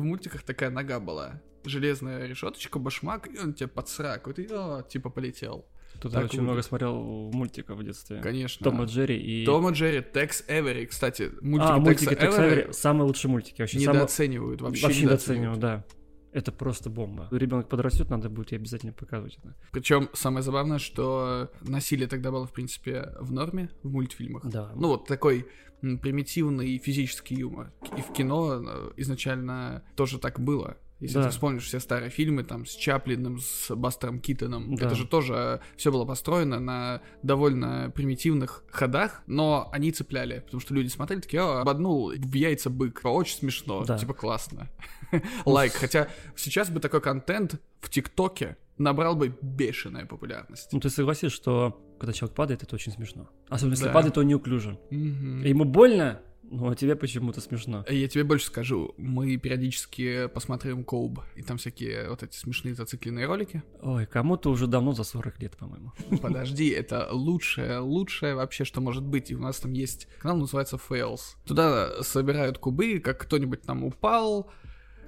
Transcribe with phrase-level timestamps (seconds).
[0.00, 1.40] в мультиках такая нога была.
[1.64, 4.26] Железная решеточка, башмак, и он тебе под срак.
[4.26, 5.66] Вот и, о, типа, полетел.
[6.00, 6.42] Тут Так очень будет.
[6.48, 6.94] много смотрел
[7.32, 8.20] мультиков в детстве.
[8.22, 8.64] Конечно.
[8.64, 9.44] Том и Джерри и...
[9.44, 10.86] Том и Джерри, Текс Эвери.
[10.86, 13.78] Кстати, мультики, а, мультики Текс Эвери самые лучшие мультики вообще.
[13.80, 14.60] самые- недооценивают.
[14.62, 15.56] Вообще, Вообще недооценивают.
[15.58, 15.99] недооцениваю, да.
[16.32, 17.28] Это просто бомба.
[17.30, 19.54] Ребенок подрастет, надо будет ей обязательно показывать это.
[19.72, 24.46] Причем самое забавное, что насилие тогда было, в принципе, в норме в мультфильмах.
[24.46, 24.70] Да.
[24.74, 25.46] Ну вот такой
[25.80, 27.72] примитивный физический юмор.
[27.96, 30.76] И в кино э, изначально тоже так было.
[31.00, 31.24] Если Да.
[31.24, 34.86] ты вспомнишь все старые фильмы там с Чаплиным, с Бастером Китоном, Да.
[34.86, 40.74] это же тоже все было построено на довольно примитивных ходах, но они цепляли, потому что
[40.74, 43.96] люди смотрели такие, о, боднул в яйца бык, очень смешно, Да.
[43.98, 44.68] типа классно.
[45.46, 50.68] Лайк, хотя сейчас бы такой контент в ТикТоке набрал бы бешеная популярность.
[50.72, 53.28] Ну, ты согласись, что когда человек падает, это очень смешно.
[53.48, 53.92] Особенно если Да.
[53.92, 54.78] падает он неуклюже.
[54.90, 57.84] Ему больно, но тебе почему-то смешно.
[57.88, 63.26] Я тебе больше скажу, мы периодически посмотрим Коуб, и там всякие вот эти смешные зацикленные
[63.26, 63.62] ролики.
[63.80, 65.92] Ой, кому-то уже давно за 40 лет, по-моему.
[66.20, 69.30] Подожди, это лучшее, лучшее вообще, что может быть.
[69.30, 71.36] И у нас там есть канал, называется Fails.
[71.46, 74.50] Туда собирают кубы, как кто-нибудь там упал,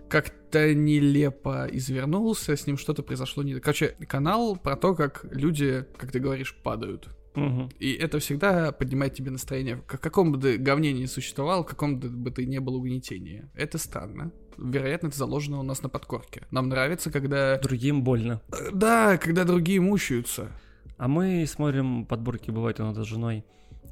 [0.08, 3.58] как-то нелепо извернулся, с ним что-то произошло не...
[3.58, 7.08] Короче, канал про то, как люди, как ты говоришь, падают.
[7.34, 7.70] Мгм.
[7.78, 9.77] И это всегда поднимает тебе настроение.
[9.77, 13.48] В каком бы ты говне ни существовал, в каком бы ты не был угнетении.
[13.55, 14.33] Это странно.
[14.58, 16.47] Вероятно, это заложено у нас на подкорке.
[16.50, 17.58] Нам нравится, когда...
[17.58, 18.42] Другим больно.
[18.52, 20.52] Э, Да, когда другие мучаются.
[20.98, 23.44] А мы смотрим подборки, бывает иногда с женой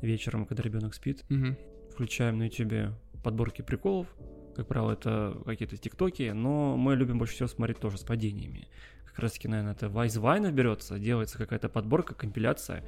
[0.03, 1.25] вечером, когда ребенок спит.
[1.29, 1.57] Мгм.
[1.93, 2.93] Включаем на ютубе
[3.25, 4.07] подборки приколов.
[4.55, 8.69] Как правило, это какие-то тиктоки, но мы любим больше всего смотреть тоже с падениями.
[9.07, 12.85] Как раз таки, наверное, это Вайс Вайна берется, делается какая-то подборка, компиляция.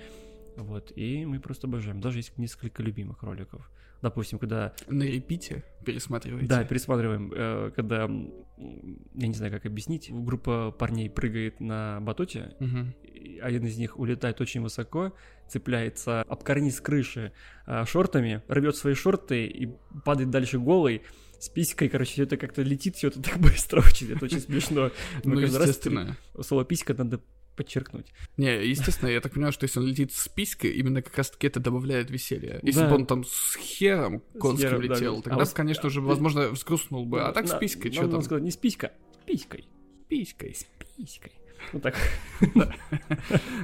[0.56, 2.00] Вот, и мы просто обожаем.
[2.00, 3.70] Даже есть несколько любимых роликов.
[4.02, 6.48] Допустим, когда На репите пересматриваете.
[6.48, 8.10] Да, пересматриваем, э, когда,
[8.58, 12.56] я не знаю, как объяснить, группа парней прыгает на батуте,
[13.04, 15.12] и один из них улетает очень высоко,
[15.48, 17.32] цепляется об карниз крыши
[17.66, 19.70] а, шортами, рвет свои шорты и
[20.04, 21.02] падает дальше голый,
[21.38, 24.90] с писькой, короче, все это как-то летит, все это так быстро очень, это очень смешно.
[25.24, 26.16] Ну, естественно.
[26.40, 27.20] Слово писька надо
[27.56, 28.12] подчеркнуть.
[28.36, 31.60] Не, естественно, я так понимаю, что если он летит с писькой, именно как раз-таки это
[31.60, 32.60] добавляет веселья.
[32.62, 32.88] Если Да.
[32.88, 35.22] бы он там с хером конским хером, летел, да.
[35.22, 37.20] тогда, А вот- конечно, уже, возможно, взгрустнул бы.
[37.22, 38.22] А так с писькой, что там?
[38.22, 38.92] сказать, не с писька,
[39.22, 39.68] с писькой,
[40.08, 40.54] Писькой.
[40.54, 41.32] с писькой.
[41.72, 41.94] Ну так.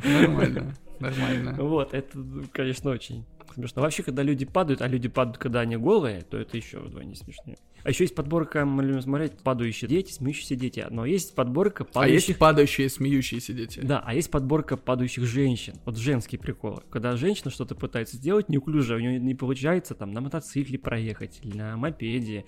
[0.05, 1.55] Нормально, нормально.
[1.59, 2.19] Вот, это,
[2.53, 3.25] конечно, очень
[3.59, 3.83] смешно.
[3.83, 7.59] Вообще, когда люди падают, а люди падают, когда они голые, то это еще вдвойне смешнее.
[7.83, 10.87] А еще есть подборка, мы любим смотреть, падающие дети, смеющиеся дети.
[10.91, 12.39] Но есть подборка А есть падающих...
[12.39, 13.81] падающие, смеющиеся дети.
[13.81, 15.75] Да, а есть подборка падающих женщин.
[15.85, 16.83] Вот женские приколы.
[16.91, 21.57] Когда женщина что-то пытается сделать неуклюже, у нее не получается там на мотоцикле проехать или
[21.57, 22.45] на мопеде.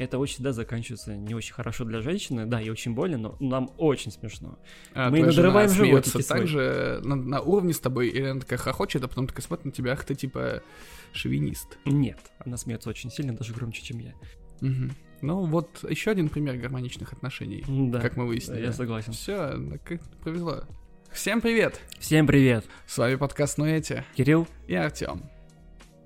[0.00, 2.46] Это очень всегда заканчивается не очень хорошо для женщины.
[2.46, 4.58] Да, и очень больно, но нам очень смешно.
[4.94, 9.04] А Мы надрываем животики так же на, на уровне с тобой, или она такая хохочет,
[9.04, 10.62] а потом такая смотрит на тебя, ах ты типа
[11.12, 11.76] шовинист.
[11.84, 14.14] Нет, она смеется очень сильно, даже громче, чем я.
[14.62, 14.92] Мгм.
[15.20, 18.62] Ну вот еще один пример гармоничных отношений, Да, как мы выяснили.
[18.62, 19.12] я согласен.
[19.12, 19.52] Все,
[20.24, 20.62] повезло.
[21.12, 21.78] Всем привет!
[21.98, 22.64] Всем привет!
[22.86, 25.28] С вами подкаст Нуэти Кирилл, и Артем.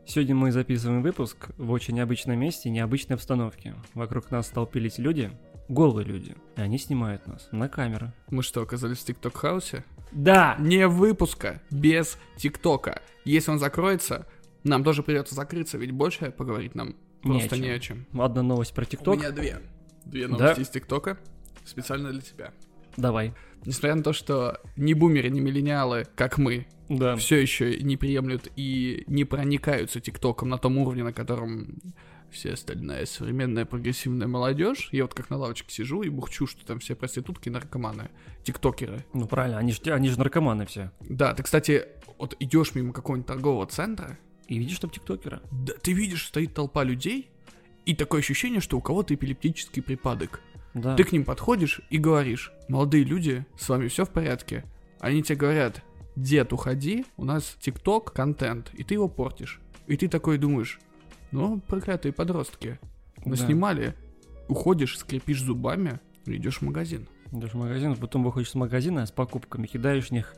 [0.06, 3.74] Сегодня мы записываем выпуск в очень необычном месте, необычной обстановке.
[3.94, 5.30] Вокруг нас столпились люди,
[5.68, 8.12] голые люди, и они снимают нас на камеру.
[8.28, 9.84] Мы что, оказались в ТикТок Хаусе?
[10.12, 10.56] Да!
[10.60, 13.00] Не выпуска без ТикТока.
[13.24, 14.26] Если он закроется,
[14.62, 16.94] нам тоже придется закрыться, ведь больше поговорить нам
[17.24, 17.60] Не просто о чем.
[17.66, 18.06] не о чем.
[18.20, 19.16] Одна новость про У ТикТок.
[19.18, 19.58] меня две.
[20.04, 20.36] Две Да?
[20.36, 21.18] новости из ТикТока
[21.64, 22.52] специально для тебя.
[22.98, 23.32] Давай.
[23.64, 27.16] Несмотря на то, что ни бумеры, ни миллениалы, как мы, Да.
[27.16, 31.78] все еще не приемлют и не проникаются ТикТоком на том уровне, на котором
[32.30, 34.88] все остальная современная прогрессивная молодежь.
[34.92, 38.10] Я вот как на лавочке сижу и бухчу, что там все проститутки, наркоманы,
[38.42, 39.04] тиктокеры.
[39.12, 40.90] Ну правильно, они же они же наркоманы все.
[41.00, 41.86] Да, ты, кстати,
[42.18, 44.18] вот идешь мимо какого-нибудь торгового центра,
[44.48, 45.42] И видишь там тиктокера?
[45.52, 47.30] да, ты видишь, стоит толпа людей,
[47.86, 50.40] и такое ощущение, что у кого-то эпилептический припадок.
[50.74, 50.96] Да.
[50.96, 54.64] Ты к ним подходишь и говоришь, молодые люди, с вами все в порядке?
[54.98, 55.82] Они тебе говорят,
[56.16, 59.60] дед, уходи, у нас ТикТок, контент, и ты его портишь.
[59.86, 60.80] И ты такой думаешь,
[61.32, 62.78] ну, проклятые подростки,
[63.18, 63.30] Да.
[63.30, 63.94] наснимали,
[64.48, 67.08] уходишь, скрипишь зубами, идешь в магазин.
[67.32, 70.34] Идешь в магазин, потом выходишь с магазина с покупками, кидаешь в них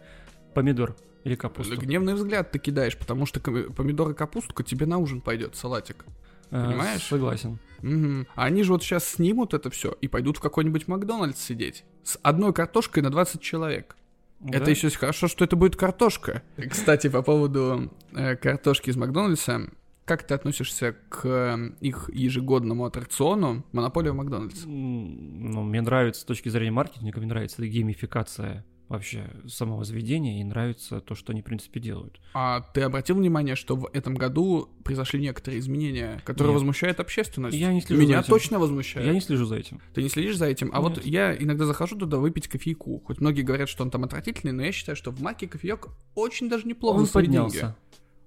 [0.55, 1.77] помидор или капусту.
[1.79, 6.07] Гневный взгляд ты кидаешь, потому что помидор и капустка тебе на ужин пойдет, салатик.
[6.51, 7.03] А, понимаешь?
[7.03, 7.59] Согласен.
[7.83, 8.27] Мгм.
[8.37, 11.85] А они же вот сейчас снимут это все и пойдут в какой-нибудь Макдональдс сидеть.
[12.05, 13.97] С одной картошкой на 20 человек.
[14.45, 14.71] Это Да?
[14.71, 16.43] еще хорошо, что это будет картошка.
[16.71, 19.71] Кстати, по поводу э, картошки из Макдональдса,
[20.05, 24.63] как ты относишься к э, их ежегодному аттракциону Монополия Макдональдс?
[24.67, 30.45] Ну, мне нравится с точки зрения маркетинга, мне нравится эта геймификация вообще самого заведения, и
[30.45, 32.21] нравится то, что они, в принципе, делают.
[32.35, 36.61] А ты обратил внимание, что в этом году произошли некоторые изменения, которые Нет.
[36.61, 37.57] возмущают общественность?
[37.57, 38.31] Я не слежу Меня за этим.
[38.31, 39.07] точно возмущают.
[39.07, 39.81] Я не слежу за этим.
[39.95, 40.71] Ты не следишь за этим?
[40.73, 41.07] А вот Нет.
[41.07, 43.01] я иногда захожу туда выпить кофейку.
[43.05, 46.49] Хоть многие говорят, что он там отвратительный, но я считаю, что в Маке кофеек очень
[46.49, 47.13] даже неплохо Он деньги.
[47.13, 47.77] поднялся.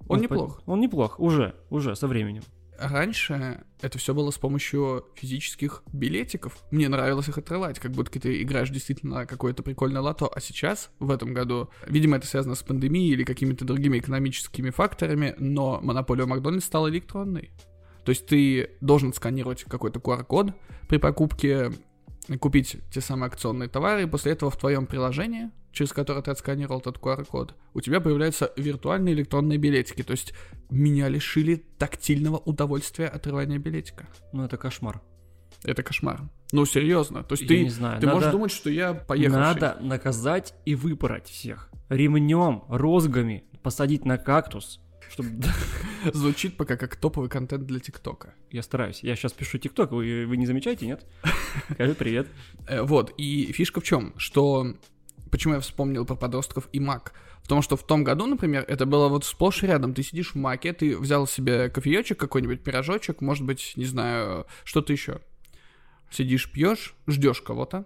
[0.08, 0.62] Он под- неплох.
[0.66, 2.44] Он неплох, уже, уже, со временем.
[2.80, 6.64] Раньше это все было с помощью физических билетиков.
[6.72, 10.32] Мне нравилось их отрывать, как будто ты играешь действительно какое-то прикольное лото.
[10.34, 15.36] А сейчас, в этом году, видимо, это связано с пандемией или какими-то другими экономическими факторами,
[15.40, 17.52] но монополия Макдональдс стала электронной.
[18.06, 20.54] То есть ты должен сканировать какой-то QR-код
[20.88, 21.74] при покупке,
[22.40, 26.80] купить те самые акционные товары, и после этого в твоем приложении, через которое ты отсканировал
[26.80, 30.04] этот QR-код, у тебя появляются виртуальные электронные билетики.
[30.04, 30.34] То есть
[30.70, 34.08] меня лишили тактильного удовольствия отрывания билетика.
[34.34, 35.02] Ну, это кошмар.
[35.64, 36.22] Это кошмар.
[36.52, 37.24] Ну, серьезно.
[37.24, 39.40] То есть Я ты, не знаю, ты надо- можешь думать, что я поехавший.
[39.62, 41.70] Надо наказать и выпороть всех.
[41.90, 44.80] Ремнем, розгами, посадить на кактус,
[45.12, 45.30] чтобы...
[46.14, 48.34] Звучит пока как топовый контент для ТикТока.
[48.52, 49.04] Я стараюсь.
[49.04, 51.06] Я сейчас пишу ТикТок, вы, вы не замечаете, нет?
[51.74, 52.28] Скажи привет.
[52.68, 54.76] Э, Вот, и фишка в чем, что...
[55.32, 57.14] Почему я вспомнил про подростков и Мак?
[57.42, 59.94] В том, что в том году, например, это было вот сплошь и рядом.
[59.94, 64.94] Ты сидишь в Маке, ты взял себе кофеечек какой-нибудь, пирожочек, может быть, не знаю, что-то
[64.94, 65.22] еще.
[66.12, 67.86] Сидишь, пьешь, ждешь кого-то.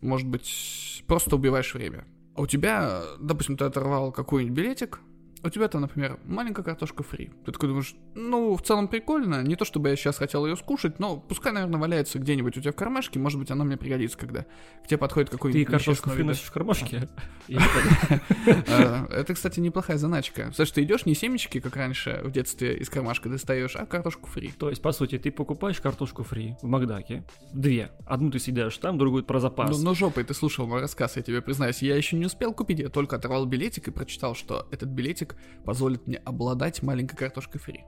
[0.00, 2.06] Может быть, просто убиваешь время.
[2.34, 5.00] А у тебя, допустим, ты оторвал какой-нибудь билетик,
[5.44, 7.30] у тебя там, например, маленькая картошка фри.
[7.44, 10.98] Ты такой думаешь, ну, в целом прикольно, не то чтобы я сейчас хотел ее скушать,
[10.98, 14.46] но пускай, наверное, валяется где-нибудь у тебя в кармашке, может быть, она мне пригодится, когда
[14.84, 17.08] к тебе подходит Ты какой-нибудь картошку несчастного фри носишь в кармашке?
[18.68, 20.50] А, Это, кстати, неплохая заначка.
[20.52, 24.50] Что ты идешь не семечки, как раньше в детстве из кармашка достаешь, а картошку фри.
[24.58, 27.90] То есть, по сути, ты покупаешь картошку фри в Макдаке, две.
[28.06, 29.76] Одну ты съедаешь там, другую про запас.
[29.76, 31.82] Ну, но жопой ты слушал мой рассказ, я тебе признаюсь.
[31.82, 35.33] Я еще не успел купить, я только оторвал билетик и прочитал, что этот билетик
[35.64, 37.84] позволит мне обладать маленькой картошкой фри.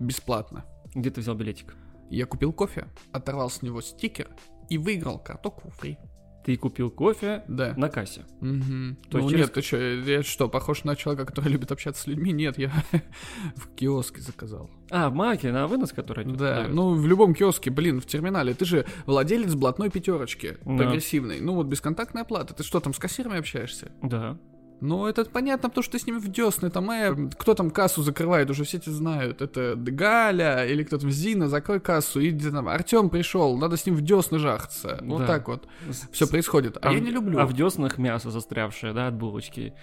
[0.00, 0.64] Бесплатно.
[0.94, 1.74] Где ты взял билетик?
[2.08, 4.28] Я купил кофе, оторвал с него стикер
[4.68, 5.98] и выиграл картошку фри.
[6.42, 7.74] Ты купил кофе Да.
[7.76, 8.24] на кассе.
[8.40, 8.96] Мгм.
[9.10, 9.76] То ну есть нет, через- ты что,
[10.10, 12.32] я что, похож на человека, который любит общаться с людьми?
[12.32, 12.72] Нет, я
[13.56, 14.70] в киоске заказал.
[14.90, 16.74] А, в Маке, на вынос, который они Да, продают?
[16.74, 18.54] ну в любом киоске, блин, в терминале.
[18.54, 20.76] Ты же владелец блатной пятерочки, Да.
[20.78, 21.40] прогрессивной.
[21.42, 22.54] Ну вот бесконтактная оплата.
[22.54, 23.92] Ты что там с кассирами общаешься?
[24.02, 24.38] Да.
[24.80, 28.02] Ну, это понятно, потому что ты с ними в десны, там, э, кто там кассу
[28.02, 29.42] закрывает, уже все эти знают.
[29.42, 33.94] Это Галя или кто там, Зина, закрой кассу, иди там, Артем пришел, надо с ним
[33.96, 34.98] в десны жахаться.
[35.02, 35.26] Вот Да.
[35.26, 35.66] так вот
[36.12, 36.76] все происходит.
[36.78, 37.38] А, А, я не люблю.
[37.38, 39.74] А в деснах мясо застрявшее, да, от булочки.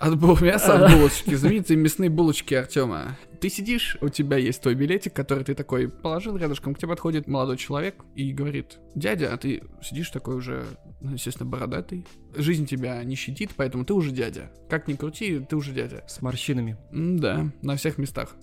[0.00, 3.16] От бу- мяса от булочки, знаменитые мясные булочки Артема.
[3.40, 7.28] Ты сидишь, у тебя есть твой билетик, который ты такой положил рядышком, к тебе подходит
[7.28, 10.64] молодой человек и говорит, дядя, а ты сидишь такой уже,
[11.00, 12.06] ну, естественно, бородатый.
[12.34, 14.50] Жизнь тебя не щадит, поэтому ты уже дядя.
[14.68, 16.04] Как ни крути, ты уже дядя.
[16.08, 16.76] С морщинами.
[16.90, 18.34] Да, на всех местах.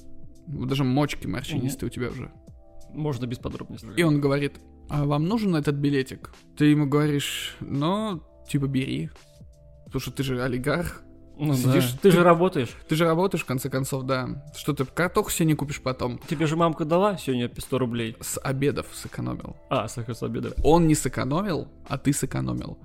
[0.47, 2.31] Даже мочки морщинистые у тебя уже.
[2.93, 3.89] Можно без подробностей.
[3.97, 4.53] И он говорит,
[4.89, 6.31] а вам нужен этот билетик?
[6.57, 9.09] Ты ему говоришь, ну, типа бери.
[9.85, 11.01] Потому что ты же олигарх.
[11.37, 11.99] Ну сидишь- да.
[12.01, 12.69] Ты же работаешь.
[12.87, 14.43] Ты же работаешь, в конце концов, да.
[14.55, 16.19] Что ты картоху себе не купишь потом.
[16.27, 18.15] Тебе же мамка дала сегодня 100 рублей.
[18.21, 19.55] С обедов сэкономил.
[19.69, 20.53] А, с с обеда.
[20.63, 22.77] Он не сэкономил, а ты сэкономил.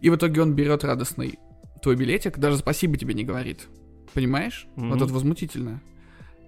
[0.00, 1.38] И в итоге он берет радостный
[1.82, 3.68] твой билетик, даже спасибо тебе не говорит.
[4.14, 4.66] Понимаешь?
[4.76, 4.90] Мгм.
[4.90, 5.80] Вот это возмутительно.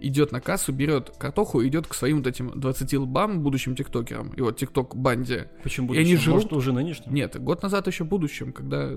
[0.01, 4.31] Идет на кассу, берет картоху, идет к своим вот этим 20 лбам, будущим тиктокерам.
[4.35, 5.51] И вот тикток-банде.
[5.63, 7.15] Почему И они живут- Может, уже нынешнем?
[7.15, 8.91] Нет, год назад еще будущем, когда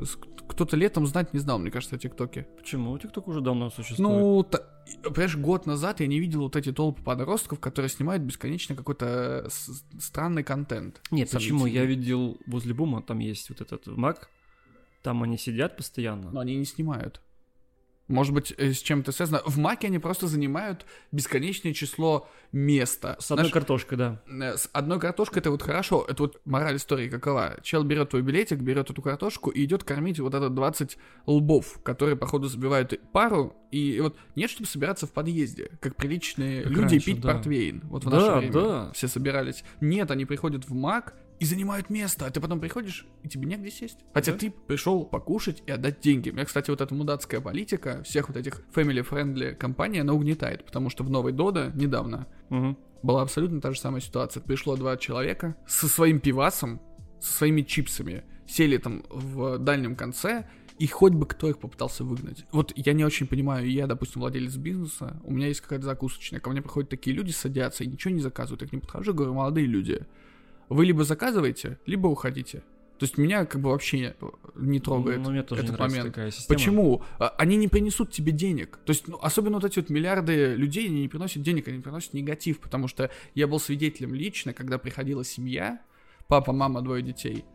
[0.50, 2.48] кто-то летом знать не знал, мне кажется, о ТикТоке.
[2.58, 2.98] Почему?
[2.98, 4.00] ТикТок уже давно существует.
[4.00, 4.64] Ну, та-
[5.04, 9.84] понимаешь, год назад я не видел вот эти толпы подростков, которые снимают бесконечно какой-то с-
[10.00, 11.02] странный контент.
[11.12, 11.66] Нет, почему?
[11.68, 14.30] Я видел возле Бума, там есть вот этот Мак,
[15.04, 16.32] там они сидят постоянно.
[16.32, 17.22] Но они не снимают.
[18.08, 19.42] Может быть, э, с чем-то связано.
[19.46, 23.18] В Маке они просто занимают бесконечное число места.
[23.20, 24.22] С одной Знаешь, картошкой, да.
[24.28, 26.06] э, с одной картошкой это вот хорошо.
[26.08, 27.58] Это вот мораль истории какова.
[27.64, 32.16] Чел берет твой билетик, берет эту картошку и идет кормить вот это 20 лбов, которые,
[32.16, 33.56] походу, забивают пару.
[33.72, 37.34] И вот нет, чтобы собираться в подъезде, как приличные Как люди, раньше, пить да.
[37.34, 37.82] портвейн.
[37.86, 38.92] Вот в Да, наше время да.
[38.94, 39.64] все собирались.
[39.82, 43.70] Нет, они приходят в Мак и занимают место, а ты потом приходишь, и тебе негде
[43.70, 44.00] сесть.
[44.14, 44.38] Хотя Да.
[44.40, 46.30] ты пришел покушать и отдать деньги.
[46.30, 51.04] Меня, кстати, вот эта мудацкая политика всех вот этих family-friendly компаний, она угнетает, потому что
[51.04, 52.78] в новой Дода недавно Мгм.
[53.04, 54.42] была абсолютно та же самая ситуация.
[54.42, 56.82] Пришло два человека со своим пивасом,
[57.20, 60.48] со своими чипсами, сели там в дальнем конце
[60.80, 62.46] И хоть бы кто их попытался выгнать.
[62.52, 66.52] Вот я не очень понимаю, я, допустим, владелец бизнеса, у меня есть какая-то закусочная, ко
[66.52, 68.62] мне приходят такие люди, садятся и ничего не заказывают.
[68.62, 70.06] Я к ним подхожу говорю, молодые люди,
[70.70, 72.64] вы либо заказываете, либо уходите.
[73.00, 74.16] То есть меня как бы вообще
[74.56, 76.16] не трогает Ну, мне тоже не этот нравится момент.
[76.16, 76.58] такая система.
[76.58, 77.04] Почему?
[77.20, 78.80] А, Они не принесут тебе денег.
[78.86, 82.14] То есть, ну, особенно вот эти вот миллиарды людей, они не приносят денег, они приносят
[82.14, 85.80] негатив, потому что я был свидетелем лично, когда приходила семья,
[86.28, 87.46] папа, мама, двое детей,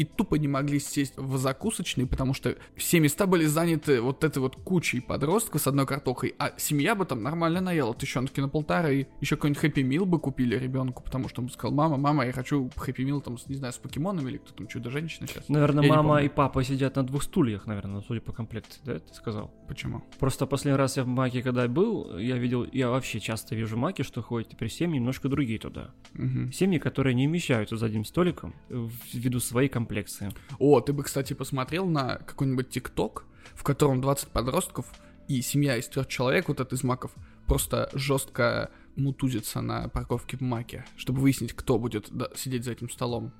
[0.00, 4.38] и тупо не могли сесть в закусочный, потому что все места были заняты вот этой
[4.38, 9.08] вот кучей подростков с одной картохой, а семья бы там нормально наела тыщенки на полторы,
[9.20, 12.32] еще какой-нибудь хэппи мил бы купили ребенку, потому что он бы сказал, мама, мама, я
[12.32, 15.50] хочу хэппи мил там, не знаю, с покемонами или кто там, чудо-женщина сейчас.
[15.50, 19.12] Наверное, Я мама и папа сидят на двух стульях, наверное, судя по комплекции, да, ты
[19.12, 19.52] сказал?
[19.68, 20.02] Почему?
[20.18, 24.00] Просто последний раз я в Маке, когда был, я видел, я вообще часто вижу Маки,
[24.00, 25.90] что ходят теперь семьи немножко другие туда.
[26.14, 26.52] Мгм.
[26.52, 30.30] Семьи, которые не вмещаются за одним столиком ввиду своей комплекции.
[30.58, 34.86] О, ты бы, кстати, посмотрел на какой-нибудь ТикТок, в котором 20 подростков
[35.28, 37.12] и семья из трех человек, вот это из маков,
[37.46, 43.32] просто жестко мутузится на парковке в маке, чтобы выяснить, кто будет сидеть за этим столом.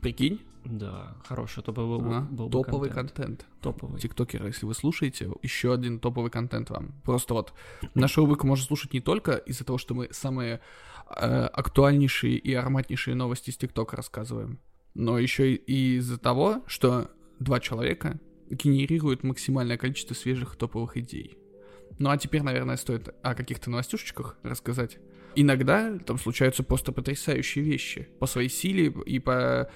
[0.00, 0.40] Прикинь?
[0.64, 2.20] Да, хороший, то был, бы- А?
[2.22, 3.16] был бы топовый контент.
[3.16, 3.46] контент.
[3.60, 4.00] Топовый.
[4.00, 6.94] Тиктокеры, если вы слушаете, еще один топовый контент вам.
[7.04, 7.52] Просто вот
[7.94, 10.60] нашу рубрику можно слушать не только из-за того, что мы самые
[11.16, 14.58] э, актуальнейшие и ароматнейшие новости из ТикТока рассказываем,
[14.94, 18.18] но еще и из-за того, что два человека
[18.50, 21.38] генерируют максимальное количество свежих топовых идей.
[21.98, 24.98] Ну а теперь, наверное, стоит о каких-то новостюшечках рассказать.
[25.36, 29.70] Иногда там случаются просто потрясающие вещи по своей силе и по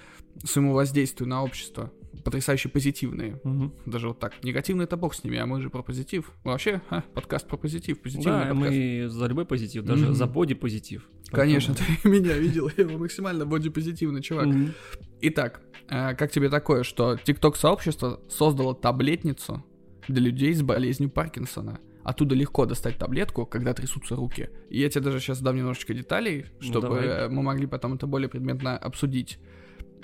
[0.45, 1.93] своему воздействию на общество.
[2.25, 3.41] Потрясающе позитивные.
[3.45, 3.73] Мгм.
[3.87, 4.33] Даже вот так.
[4.43, 6.33] Негативный это бог с ними, а мы же про позитив.
[6.45, 8.61] Вообще, ха, подкаст про позитив, позитивный Да, подкаст.
[8.61, 10.15] мы за любой позитив, даже Мгм.
[10.15, 11.09] за боди-позитив.
[11.31, 14.47] Конечно, ты меня видел, я максимально бодипозитивный чувак.
[14.47, 14.73] Мгм.
[15.21, 19.65] Итак, э, как тебе такое, что TikTok-сообщество создало таблетницу
[20.09, 21.79] для людей с болезнью Паркинсона?
[22.05, 24.49] Оттуда легко достать таблетку, когда трясутся руки.
[24.71, 27.07] И я тебе даже сейчас дам немножечко деталей, Ну, чтобы давай.
[27.07, 29.39] э, мы могли потом это более предметно обсудить.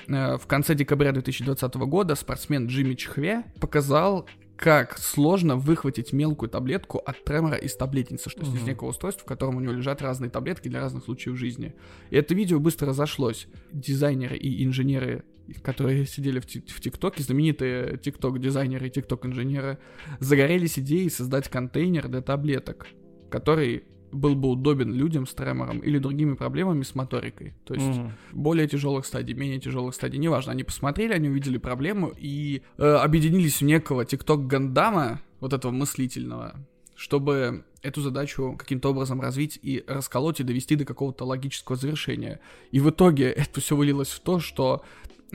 [0.08, 6.98] Э, В конце декабря 2020 года спортсмен Джимми Чхве показал, как сложно выхватить мелкую таблетку
[6.98, 10.30] от тремора из таблетницы, что есть из некого устройства, в котором у него лежат разные
[10.30, 11.74] таблетки для разных случаев жизни.
[12.10, 13.48] И это видео быстро разошлось.
[13.72, 15.24] Дизайнеры и инженеры,
[15.62, 19.78] которые сидели в ТикТоке, знаменитые ТикТок-дизайнеры и ТикТок-инженеры,
[20.20, 22.86] загорелись идеей создать контейнер для таблеток,
[23.30, 23.84] который
[24.14, 27.54] был бы удобен людям с тремором или другими проблемами с моторикой.
[27.64, 28.12] То есть Мгм.
[28.32, 30.52] более тяжелых стадий, менее тяжелых стадий, неважно.
[30.52, 36.54] Они посмотрели, они увидели проблему и э, объединились в некого тикток Гандама, вот этого мыслительного,
[36.94, 42.40] чтобы эту задачу каким-то образом развить и расколоть и довести до какого-то логического завершения.
[42.70, 44.82] И в итоге это все вылилось в то, что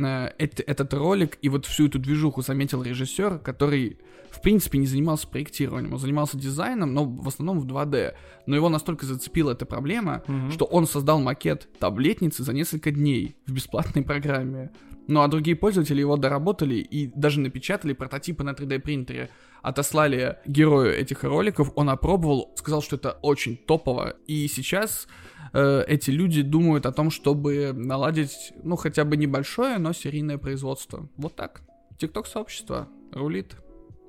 [0.06, 4.00] э, эт- этот ролик и вот всю эту движуху заметил режиссер, который
[4.32, 8.14] в принципе не занимался проектированием, он занимался дизайном, но в основном в 2D.
[8.46, 10.52] Но его настолько зацепила эта проблема, Мгм.
[10.52, 14.72] что он создал макет таблетницы за несколько дней в бесплатной программе.
[15.08, 19.30] Ну а другие пользователи его доработали и даже напечатали прототипы на 3D принтере.
[19.62, 24.16] Отослали герою этих роликов, он опробовал, сказал, что это очень топово.
[24.26, 25.08] И сейчас
[25.54, 31.10] э, эти люди думают о том, чтобы наладить, ну, хотя бы небольшое, но серийное производство.
[31.18, 31.62] Вот так.
[31.98, 33.58] Тикток-сообщество рулит.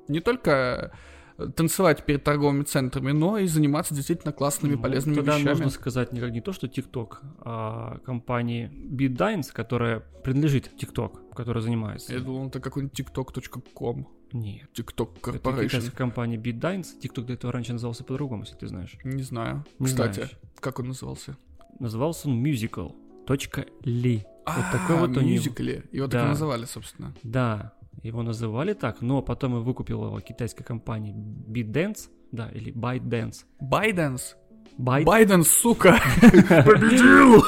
[0.06, 0.92] Не только
[1.36, 5.48] э, танцевать перед торговыми центрами, но и заниматься действительно классными, Ну, полезными Тогда вещами.
[5.48, 12.12] можно сказать не, не то, что TikTok, а компании BitDines, которая принадлежит TikTok, которая занимается.
[12.12, 14.06] Я думал, это какой-нибудь tiktok.com.
[14.32, 14.68] Нет.
[14.76, 15.66] TikTok Это Corporation.
[15.66, 16.86] китайская компания BitDines.
[17.02, 18.96] TikTok до этого раньше назывался по-другому, если ты знаешь.
[19.04, 19.64] Не знаю.
[19.78, 20.38] Не Кстати, знаешь.
[20.60, 21.36] как он назывался?
[21.78, 24.22] Назывался он Musical.ly.
[24.46, 25.30] Вот А, такой вот у него.
[25.30, 25.84] мюзикле.
[25.92, 26.28] Его так и Да.
[26.30, 27.14] называли, собственно.
[27.22, 33.44] Да, его называли так, но потом и выкупила его китайская компания BitDance, да, или ByteDance.
[33.60, 34.36] Байденс.
[34.78, 35.04] Byte.
[35.04, 35.98] Байден, сука,
[36.64, 37.42] победил!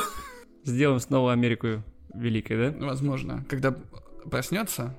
[0.65, 1.83] Сделаем снова Америку
[2.15, 2.87] великой, да?
[2.87, 3.75] Возможно, когда
[4.31, 4.95] проснется,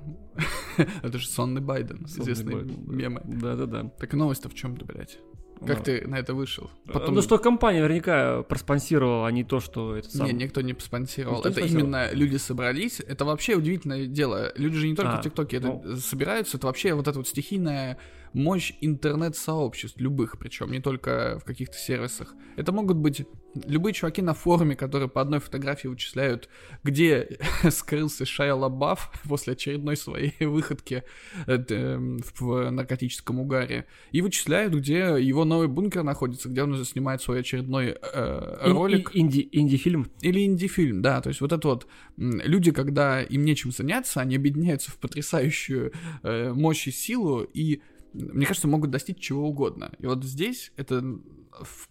[1.04, 2.94] это же сонный Байден, Сонный известные Байден, да.
[2.94, 3.22] мемы.
[3.26, 3.90] Да-да-да.
[4.00, 5.20] Так новость-то в чем-то, блядь?
[5.66, 6.70] Как Ну, ты на это вышел?
[6.86, 10.28] Ну что компания наверняка проспонсировала, а не то, что это сам.
[10.28, 11.38] Не, никто не спонсировал.
[11.38, 11.86] Никто не это спонсировал?
[11.88, 13.00] именно люди собрались.
[13.00, 14.52] Это вообще удивительное дело.
[14.58, 15.96] Люди же не только А, в ТикТоке ну.
[15.98, 16.58] собираются.
[16.58, 17.98] Это вообще вот это вот стихийное
[18.34, 22.36] мощь интернет-сообществ, любых, причем не только в каких-то сервисах.
[22.56, 23.26] Это могут быть
[23.66, 26.50] любые чуваки на форуме, которые по одной фотографии вычисляют,
[26.84, 27.38] где
[27.70, 31.04] скрылся Шайя Лабаф после очередной своей выходки
[31.48, 31.98] э,
[32.40, 37.42] в наркотическом угаре, и вычисляют, где его новый бункер находится, где он уже снимает свой
[37.42, 39.12] очередной э, ролик.
[39.14, 40.10] Инди, инди-фильм.
[40.22, 41.88] Или инди-фильм, да, то есть вот это вот
[42.18, 45.92] люди, когда им нечем заняться, они объединяются в потрясающую
[46.24, 47.82] э, мощь и силу, и
[48.14, 49.92] мне кажется, могут достичь чего угодно.
[50.00, 51.04] И вот здесь это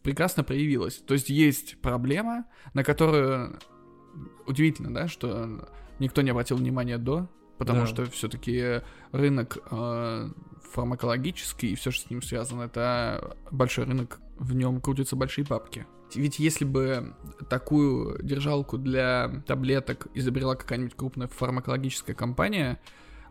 [0.03, 0.97] прекрасно проявилось.
[0.99, 3.59] То есть есть проблема, на которую
[4.47, 7.87] удивительно, да, что никто не обратил внимания до, потому да.
[7.87, 10.31] что все-таки рынок э,
[10.73, 15.87] фармакологический и все, что с ним связано, это большой рынок, в нем крутятся большие папки.
[16.15, 17.15] Ведь если бы
[17.49, 22.81] такую держалку для таблеток изобрела какая-нибудь крупная фармакологическая компания,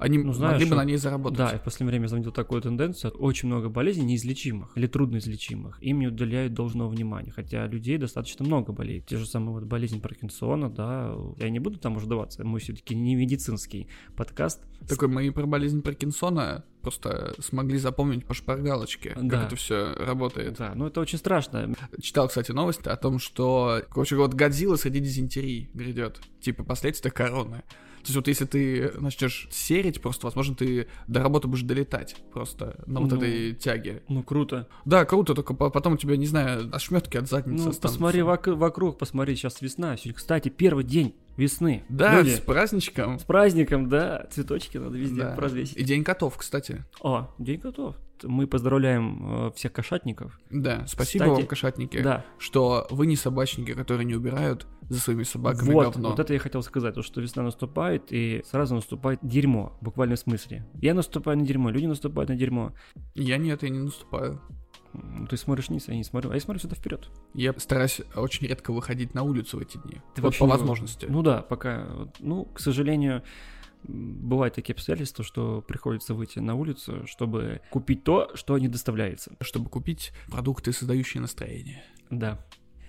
[0.02, 1.38] они ну, знаешь, могли бы на ней заработать.
[1.38, 3.14] Да, я в последнее время заметил такую тенденцию.
[3.14, 5.78] Очень много болезней неизлечимых или трудноизлечимых.
[5.84, 7.32] Им не уделяют должного внимания.
[7.32, 9.06] Хотя людей достаточно много болеет.
[9.06, 11.16] Те же самые вот болезни Паркинсона, да.
[11.38, 12.44] Я не буду там уже даваться.
[12.44, 14.64] Мы все-таки не медицинский подкаст.
[14.90, 19.38] Такой, мы про болезнь Паркинсона просто смогли запомнить по шпаргалочке, да.
[19.38, 20.58] как это все работает.
[20.58, 21.76] Да, ну это очень страшно.
[22.02, 26.20] Читал, кстати, новость о том, что, короче, вот Годзилла среди дизентерии грядет.
[26.40, 27.62] Типа последствия короны.
[28.02, 32.82] То есть вот если ты начнешь серить, просто, возможно, ты до работы будешь долетать просто
[32.86, 34.04] на вот ну, этой тяге.
[34.08, 34.68] Ну, круто.
[34.86, 37.82] Да, круто, только потом у тебя, не знаю, ошметки от задницы Ну, останутся.
[37.82, 39.96] посмотри вок- вокруг, посмотри, сейчас весна.
[40.16, 41.84] Кстати, первый день весны.
[41.90, 42.36] Да, Люди.
[42.36, 43.20] с праздничком.
[43.20, 44.28] С праздником, да.
[44.32, 45.36] Цветочки надо везде да.
[45.36, 45.78] развесить.
[45.78, 46.86] И День котов, кстати.
[47.02, 47.96] О, День котов.
[48.24, 50.40] Мы поздравляем э, всех кошатников.
[50.50, 52.26] Да, спасибо Кстати, вам, кошатники, да.
[52.38, 56.10] что вы не собачники, которые не убирают за своими собаками вот, говно.
[56.10, 60.18] Вот это я хотел сказать, то, что весна наступает, и сразу наступает дерьмо, в буквальном
[60.18, 60.68] смысле.
[60.76, 62.74] Я наступаю на дерьмо, люди наступают на дерьмо.
[63.16, 64.42] Я нет, я не наступаю.
[65.30, 67.10] Ты смотришь вниз, я не смотрю, а я смотрю сюда вперед.
[67.34, 70.02] Я стараюсь очень редко выходить на улицу в эти дни.
[70.16, 71.06] Ты вот по возможности.
[71.08, 71.88] Ну да, пока.
[72.20, 73.24] Ну, к сожалению,
[73.84, 79.32] бывают такие обстоятельства, что приходится выйти на улицу, чтобы купить то, что не доставляется.
[79.42, 81.84] Чтобы купить продукты, создающие настроение.
[82.10, 82.46] Да.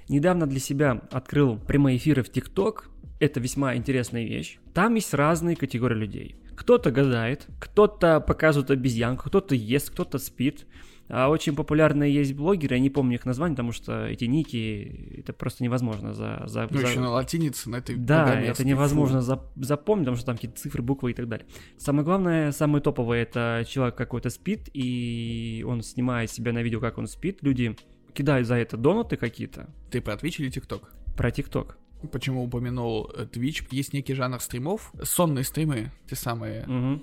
[0.08, 2.90] Недавно для себя открыл прямые эфиры в ТикТок.
[3.20, 4.58] Это весьма интересная вещь.
[4.74, 6.36] Там есть разные категории людей.
[6.56, 10.66] Кто-то гадает, кто-то показывает обезьянку, кто-то ест, кто-то спит.
[11.08, 15.32] А очень популярные есть блогеры, я не помню их название, потому что эти ники, это
[15.32, 16.42] просто невозможно за...
[16.46, 16.86] за ну, за...
[16.86, 20.82] еще на латинице, на этой Да, это невозможно за, запомнить, потому что там какие-то цифры,
[20.82, 21.46] буквы и так далее.
[21.76, 26.98] Самое главное, самое топовое, это человек какой-то спит, и он снимает себя на видео, как
[26.98, 27.38] он спит.
[27.42, 27.76] Люди
[28.14, 29.68] кидают за это донаты какие-то.
[29.90, 30.82] Ты про Twitch или TikTok?
[31.16, 31.74] Про TikTok
[32.10, 37.02] почему упомянул э, Twitch, есть некий жанр стримов, сонные стримы, те самые, угу.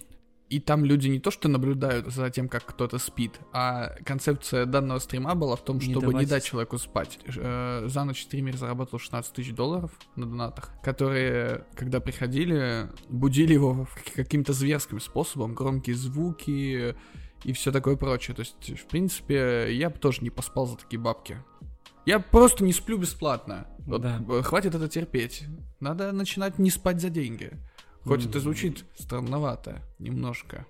[0.50, 4.98] И там люди не то что наблюдают за тем, как кто-то спит, а концепция данного
[4.98, 6.26] стрима была в том, чтобы не, давать...
[6.26, 7.20] не дать человеку спать.
[7.38, 13.88] Э, за ночь стример заработал 16 тысяч долларов на донатах, которые, когда приходили, будили его
[14.16, 16.96] каким-то зверским способом, громкие звуки
[17.44, 18.36] и все такое прочее.
[18.36, 21.38] То есть, в принципе, я бы тоже не поспал за такие бабки.
[22.08, 23.68] Я просто не сплю бесплатно.
[23.86, 24.20] Вот да.
[24.42, 25.44] Хватит это терпеть.
[25.80, 27.52] Надо начинать не спать за деньги.
[28.04, 28.30] Хоть mm-hmm.
[28.30, 30.66] это звучит странновато немножко.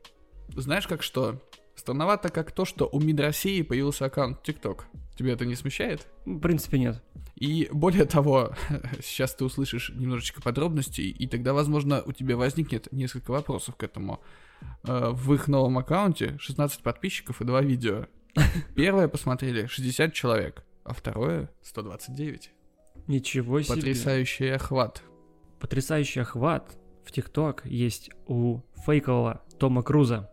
[0.55, 1.41] Знаешь, как что?
[1.75, 4.87] Странновато как то, что у МИД России появился аккаунт ТикТок.
[5.17, 6.07] Тебе это не смущает?
[6.25, 7.01] В принципе, нет.
[7.35, 8.53] И более того,
[9.01, 14.21] сейчас ты услышишь немножечко подробностей, и тогда, возможно, у тебя возникнет несколько вопросов к этому.
[14.83, 18.07] Э, в их новом аккаунте 16 подписчиков и 2 видео.
[18.75, 22.51] Первое посмотрели 60 человек, а второе 129.
[23.07, 23.75] Ничего себе.
[23.75, 25.01] Потрясающий охват.
[25.59, 26.77] Потрясающий охват
[27.09, 30.29] в ТикТок есть у фейкового Тома Круза.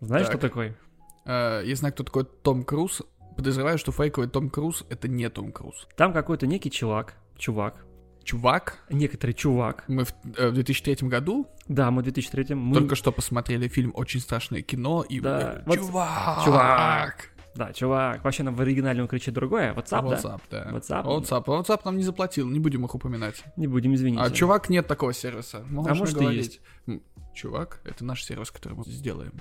[0.00, 0.36] Знаешь, так.
[0.36, 0.76] кто такой?
[1.24, 3.02] Uh, я знаю, кто такой Том Круз.
[3.36, 5.88] Подозреваю, что фейковый Том Круз— это не Том Круз.
[5.96, 7.84] Там какой-то некий чувак, чувак.
[8.24, 8.78] Чувак?
[8.90, 9.84] Некоторый чувак.
[9.88, 11.46] Мы в, э, в 2003 году?
[11.66, 12.54] Да, мы в 2003.
[12.54, 12.74] Мы...
[12.74, 15.20] Только что посмотрели фильм «Очень страшное кино» и...
[15.20, 15.62] Да.
[15.64, 15.78] Вот...
[15.78, 16.44] Чувак!
[16.44, 17.30] Чувак!
[17.58, 19.74] Да, чувак, вообще в оригинале он кричит другое.
[19.74, 20.64] WhatsApp, WhatsApp да?
[20.64, 20.78] да.
[20.78, 21.04] WhatsApp.
[21.04, 21.42] WhatsApp.
[21.46, 23.42] А WhatsApp нам не заплатил, не будем их упоминать.
[23.56, 24.22] Не будем, извините.
[24.22, 25.64] А чувак нет такого сервиса.
[25.68, 26.60] Можно а может говорить.
[26.86, 27.00] и есть.
[27.34, 29.32] Чувак, это наш сервис, который мы сделаем.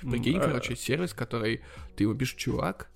[0.00, 1.60] Прикинь, mm, короче, сервис, который
[1.94, 2.88] ты ему пишешь чувак,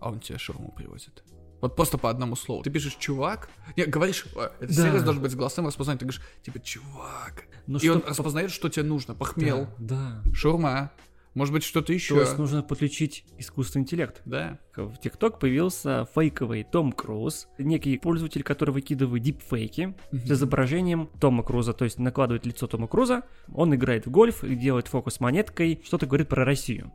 [0.00, 1.22] а он тебе шаурму привозит.
[1.60, 2.64] Вот просто по одному слову.
[2.64, 4.82] Ты пишешь чувак, не, говоришь, «Э, это да.
[4.82, 7.44] сервис должен быть с голосом распознать, ты говоришь, типа, чувак.
[7.68, 7.92] Ну и что...
[7.94, 9.14] он распознает, что тебе нужно.
[9.14, 10.34] Похмел, да, да.
[10.34, 10.90] шаурма,
[11.38, 12.14] может быть, что-то еще.
[12.16, 14.20] То есть нужно подключить искусственный интеллект.
[14.24, 14.58] Да.
[14.74, 20.26] В ТикТок появился фейковый Том Круз, некий пользователь, который выкидывает дипфейки uh-huh.
[20.26, 23.22] с изображением Тома Круза, то есть накладывает лицо Тома Круза,
[23.52, 26.92] он играет в гольф, делает фокус монеткой, что-то говорит про Россию.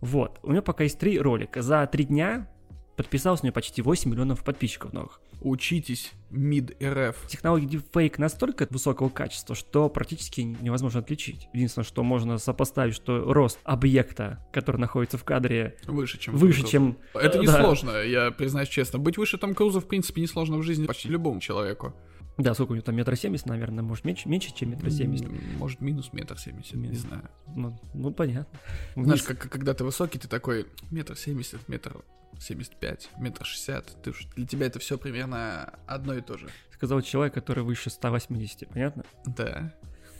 [0.00, 1.62] Вот, у меня пока есть три ролика.
[1.62, 2.48] За три дня
[2.96, 5.20] подписалось у меня почти 8 миллионов подписчиков новых.
[5.40, 7.26] Учитесь мид РФ.
[7.28, 11.48] Технология deepfake настолько высокого качества, что практически невозможно отличить.
[11.52, 16.70] Единственное, что можно сопоставить, что рост объекта, который находится в кадре, Выше, чем выше, Том
[16.70, 16.98] чем...
[17.14, 18.98] Это э, несложно, я признаюсь честно.
[18.98, 21.94] Быть выше Том Круза, в принципе, несложно в жизни почти любому человеку.
[22.36, 25.28] Да, сколько у него там, метр семьдесят, наверное, может, меньше, меньше чем метр семьдесят.
[25.58, 27.28] Может, минус метр семьдесят, не знаю.
[27.54, 28.58] Ну, ну, понятно.
[28.96, 32.02] Знаешь, как, когда ты высокий, ты такой метр семьдесят, метр
[32.40, 33.96] семьдесят пять, метр шестьдесят.
[34.02, 36.48] Ты уж- Для тебя это все примерно одно и то же.
[36.72, 39.04] Сказал человек, который выше 180, понятно?
[39.24, 39.72] Да.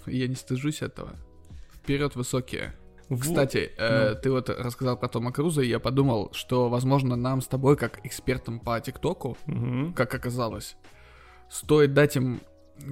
[0.07, 1.17] Я не стыжусь этого.
[1.75, 2.75] Вперед высокие.
[3.09, 3.21] Вот.
[3.21, 4.21] Кстати, э, Ну.
[4.21, 8.01] ты вот рассказал про Тома Круза, и я подумал, что, возможно, нам с тобой, как
[8.07, 9.93] экспертам по ТикТоку, Мгм.
[9.93, 10.77] как оказалось,
[11.51, 12.41] стоит дать им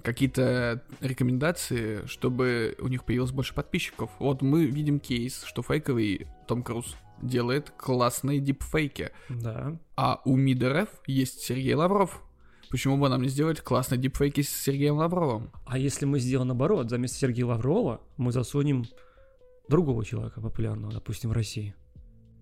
[0.02, 4.10] какие-то рекомендации, чтобы у них появилось больше подписчиков.
[4.18, 9.78] Вот мы видим кейс, что фейковый Том Круз делает классные дипфейки, Да.
[9.96, 12.22] а у МИДРФ есть Сергей Лавров.
[12.70, 15.50] Почему бы нам не сделать классные дипфейки с Сергеем Лавровым?
[15.66, 18.86] А если мы сделаем наоборот, за место Сергея Лаврова мы засунем
[19.68, 21.74] другого человека популярного, допустим, в России.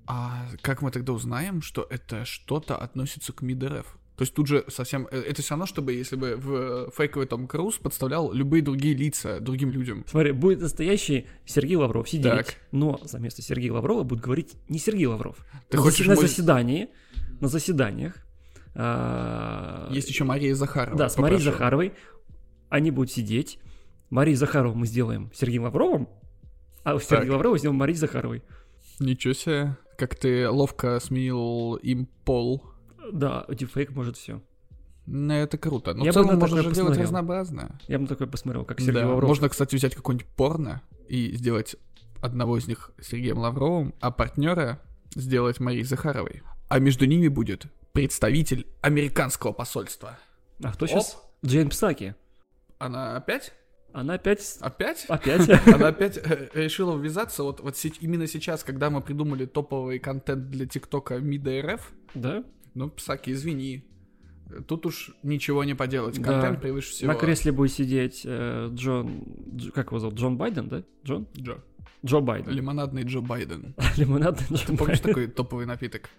[0.06, 3.96] А как мы тогда узнаем, что это что-то относится к МИДРФ?
[4.20, 5.08] То есть тут же совсем...
[5.10, 9.40] э, Это все равно, чтобы если бы в фейковый Том Круз подставлял любые другие лица
[9.40, 10.04] другим людям.
[10.06, 12.56] Смотри, будет настоящий Сергей Лавров сидеть, Так.
[12.70, 15.38] но за место Сергея Лаврова будет говорить не Сергей Лавров.
[15.70, 16.90] Ты на, хочешь на мой- заседании,
[17.40, 18.12] на заседаниях.
[18.74, 20.98] а, Есть еще Мария Захарова.
[20.98, 21.52] Да, с Марией попрошу.
[21.58, 21.92] Захаровой.
[22.68, 23.58] Они будут сидеть.
[24.10, 26.10] Марию Захарову мы сделаем Сергеем Лавровым,
[26.84, 27.32] а у Сергея.
[27.32, 28.42] Лаврова сделаем Марией Захаровой.
[28.98, 32.66] Ничего себе, как ты ловко сменил им пол.
[33.12, 34.40] Да, дипфейк может все.
[35.06, 35.94] Ну, это круто.
[35.94, 37.02] Но Я в целом можно такое же делать посмотрел.
[37.04, 37.80] разнообразно.
[37.88, 39.28] Я бы такой посмотрел, как Сергей Да, Лавров.
[39.28, 41.76] Можно, кстати, взять какой-нибудь порно и сделать
[42.20, 44.80] одного из них Сергеем Лавровым, а партнера
[45.14, 46.42] сделать Марией Захаровой.
[46.68, 50.18] А между ними будет представитель американского посольства.
[50.62, 51.20] А кто сейчас?
[51.44, 52.14] Джейн Псаки.
[52.78, 53.52] Она опять?
[53.92, 54.58] Она опять...
[54.60, 55.04] Опять?
[55.08, 55.48] Опять?
[55.66, 60.66] Она опять э, решила ввязаться вот, вот именно сейчас, когда мы придумали топовый контент для
[60.66, 61.92] ТикТока МИДа РФ.
[62.14, 62.44] Да?
[62.74, 63.84] Ну, Псаки, извини.
[64.66, 66.18] Тут уж ничего не поделать.
[66.20, 66.24] Да.
[66.24, 67.12] Контент превыше всего.
[67.12, 69.22] На кресле будет сидеть э, Джон...
[69.52, 70.16] Дж- Как его зовут?
[70.16, 70.82] Джон Байден, да?
[71.04, 71.26] Джон?
[71.36, 71.62] Джо.
[72.04, 72.52] Джо Байден.
[72.52, 73.74] Лимонадный Джо Байден.
[73.96, 76.10] Лимонадный Джо Ты помнишь такой топовый напиток?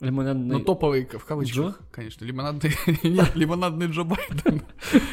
[0.00, 0.58] Лимонадный...
[0.58, 2.24] Ну, топовый в кавычках, конечно.
[2.24, 2.72] Лимонадный...
[3.02, 4.62] Нет, лимонадный Джо Байден.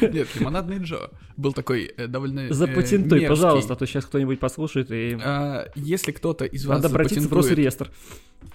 [0.00, 1.10] Нет, лимонадный Джо.
[1.36, 5.16] Был такой э, довольно э, Запатентуй, пожалуйста, а то сейчас кто-нибудь послушает и...
[5.22, 7.90] А, Если кто-то из вас Надо обратиться в Росреестр.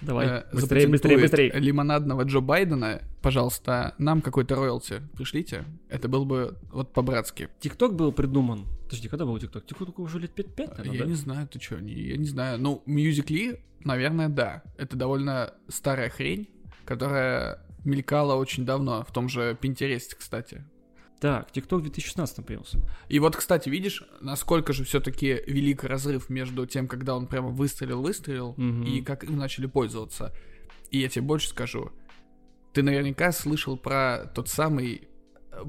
[0.02, 1.52] Давай, э, быстрее, быстрее, быстрее.
[1.54, 5.64] лимонадного Джо Байдена, пожалуйста, нам какой-то роялти пришлите.
[5.88, 7.48] Это был бы вот по-братски.
[7.60, 8.66] ТикТок был придуман.
[8.88, 9.66] Подожди, когда был ТикТок?
[9.66, 11.08] ТикТок уже лет 5-5, наверное, я да?
[11.10, 12.58] не знаю, ты что, я не знаю.
[12.58, 14.62] Ну, Musical.ly, наверное, да.
[14.78, 16.48] Это довольно старая хрень,
[16.86, 20.64] которая мелькала очень давно, в том же Пинтересте, кстати.
[21.20, 22.78] Так, ТикТок в 2016 появился.
[23.08, 28.54] И вот, кстати, видишь, насколько же все-таки велик разрыв между тем, когда он прямо выстрелил-выстрелил,
[28.56, 28.84] Мгм.
[28.84, 30.32] и как им начали пользоваться.
[30.90, 31.92] И я тебе больше скажу.
[32.72, 35.07] Ты наверняка слышал про тот самый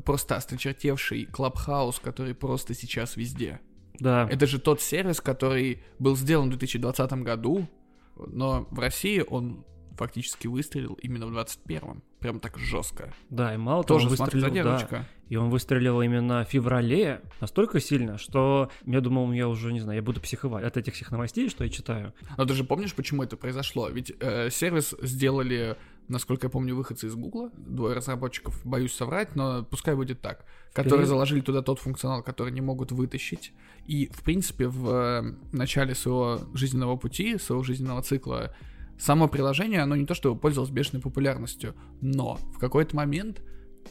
[0.06, 3.60] просто осточертевший Клабхаус, который просто сейчас везде.
[4.00, 4.28] Да.
[4.32, 7.68] Это же тот сервис, который был сделан в 2020 году,
[8.16, 9.66] но в России он
[10.00, 12.02] фактически выстрелил именно в 2021.
[12.20, 13.14] Прям так жестко.
[13.30, 15.06] Да, и мало того, Тоже он выстрелил, да.
[15.28, 19.98] И он выстрелил именно в феврале настолько сильно, что я думал, я уже, не знаю,
[19.98, 22.14] я буду психовать от этих всех новостей, что я читаю.
[22.38, 23.90] Но ты же помнишь, почему это произошло?
[23.90, 25.78] Ведь э, сервис сделали,
[26.10, 31.06] насколько я помню, выходцы из Гугла, двое разработчиков, боюсь соврать, но пускай будет так, которые
[31.06, 33.54] заложили туда тот функционал, который не могут вытащить.
[33.86, 38.54] И, в принципе, в э, начале своего жизненного пути, своего жизненного цикла,
[38.98, 43.42] само приложение, оно не то чтобы пользовалось бешеной популярностью, но в какой-то момент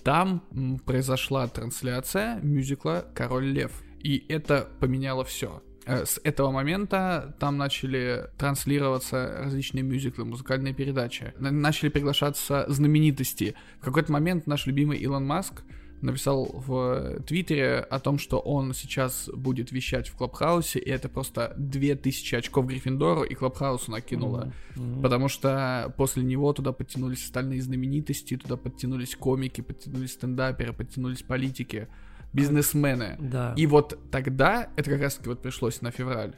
[0.02, 0.42] там
[0.84, 3.82] произошла трансляция мюзикла «Король лев».
[4.00, 5.62] И это поменяло все.
[5.88, 11.32] С этого момента там начали транслироваться различные мюзиклы, музыкальные передачи.
[11.38, 13.54] На- Начали приглашаться знаменитости.
[13.80, 15.62] В какой-то момент наш любимый Илон Маск
[16.00, 21.54] написал в Твиттере о том, что он сейчас будет вещать в Клабхаусе, и это просто
[21.56, 24.52] 2000 очков Гриффиндору и Клабхаусу накинуло.
[24.76, 25.02] Мгм.
[25.02, 31.88] Потому что после него туда подтянулись остальные знаменитости, туда подтянулись комики, подтянулись стендаперы, подтянулись политики,
[32.32, 33.16] бизнесмены.
[33.18, 33.54] Да.
[33.56, 36.34] И вот тогда, это как раз таки вот пришлось на февраль,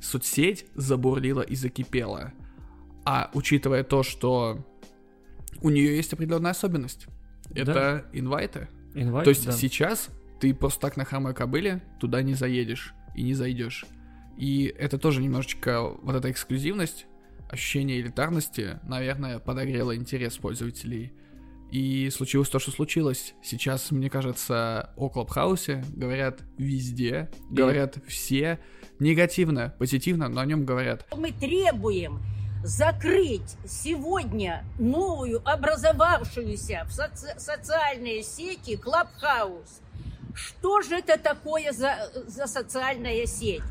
[0.00, 2.32] соцсеть забурлила и закипела.
[3.04, 4.64] А учитывая то, что
[5.60, 7.06] у нее есть определенная особенность,
[7.54, 8.68] это инвайты.
[8.94, 9.52] Инвайт, То есть да.
[9.52, 10.08] сейчас
[10.40, 13.84] ты просто так на хромой кобыле туда не заедешь и не зайдешь.
[14.36, 17.06] И это тоже немножечко вот эта эксклюзивность,
[17.48, 21.12] ощущение элитарности, наверное, подогрело интерес пользователей.
[21.70, 23.34] И случилось то, что случилось.
[23.42, 28.60] Сейчас, мне кажется, о Клабхаусе говорят везде, говорят все.
[28.98, 31.06] Негативно, позитивно, но о нем говорят.
[31.16, 32.22] Мы требуем
[32.64, 39.80] закрыть сегодня новую образовавшуюся в соци- социальные сети Клабхаус.
[40.34, 43.62] Что же это такое за, за социальная сеть?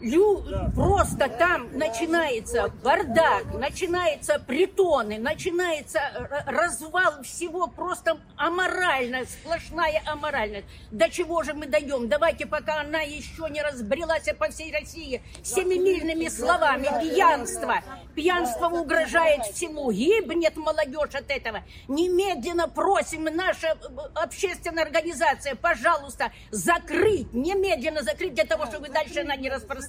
[0.00, 0.44] Лю...
[0.74, 6.00] Просто там начинается бардак, начинается притоны, начинается
[6.46, 10.66] развал всего просто аморально, сплошная аморальность.
[10.90, 12.08] До чего же мы дойдем?
[12.08, 16.88] Давайте, пока она еще не разбрелась по всей России семимильными словами.
[17.00, 17.76] Пьянство.
[18.14, 19.90] Пьянство угрожает всему.
[19.90, 21.62] Гибнет молодежь от этого.
[21.88, 23.74] Немедленно просим наша э,
[24.14, 29.85] общественная организация, пожалуйста, закрыть, немедленно закрыть для того, чтобы дальше она не распространялась.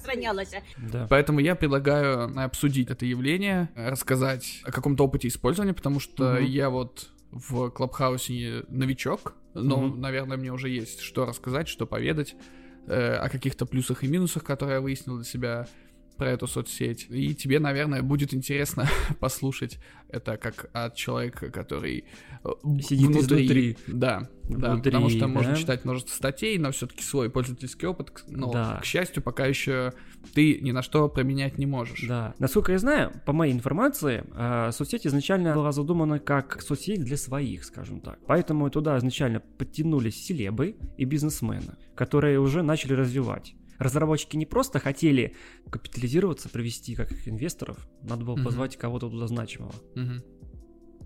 [0.76, 1.06] Да.
[1.08, 6.44] Поэтому я предлагаю обсудить это явление, рассказать о каком-то опыте использования, потому что Мгм.
[6.44, 10.00] я вот в Клабхаусе новичок, но, Мгм.
[10.00, 12.34] наверное, мне уже есть что рассказать, что поведать,
[12.86, 15.66] э, о каких-то плюсах и минусах, которые я выяснил для себя
[16.18, 17.06] про эту соцсеть.
[17.08, 18.86] И тебе, наверное, будет интересно
[19.20, 19.78] послушать
[20.08, 22.04] это как от человека, который
[22.44, 22.48] э,
[22.80, 23.76] Сидит изнутри.
[23.86, 25.56] Да, да, Внутри, потому что можно да?
[25.56, 28.78] читать множество статей, но все-таки свой пользовательский опыт, но, Да.
[28.80, 29.92] к счастью, пока еще
[30.34, 32.04] ты ни на что променять не можешь.
[32.08, 32.34] Да.
[32.38, 37.64] Насколько я знаю, по моей информации, э, соцсеть изначально была задумана как соцсеть для своих,
[37.64, 38.18] скажем так.
[38.26, 43.54] Поэтому туда изначально подтянулись селебы и бизнесмены, которые уже начали развивать.
[43.78, 45.34] Разработчики не просто хотели
[45.70, 48.44] капитализироваться, привести как инвесторов, надо было Мгм.
[48.44, 49.74] позвать кого-то туда значимого.
[49.94, 50.22] Мгм.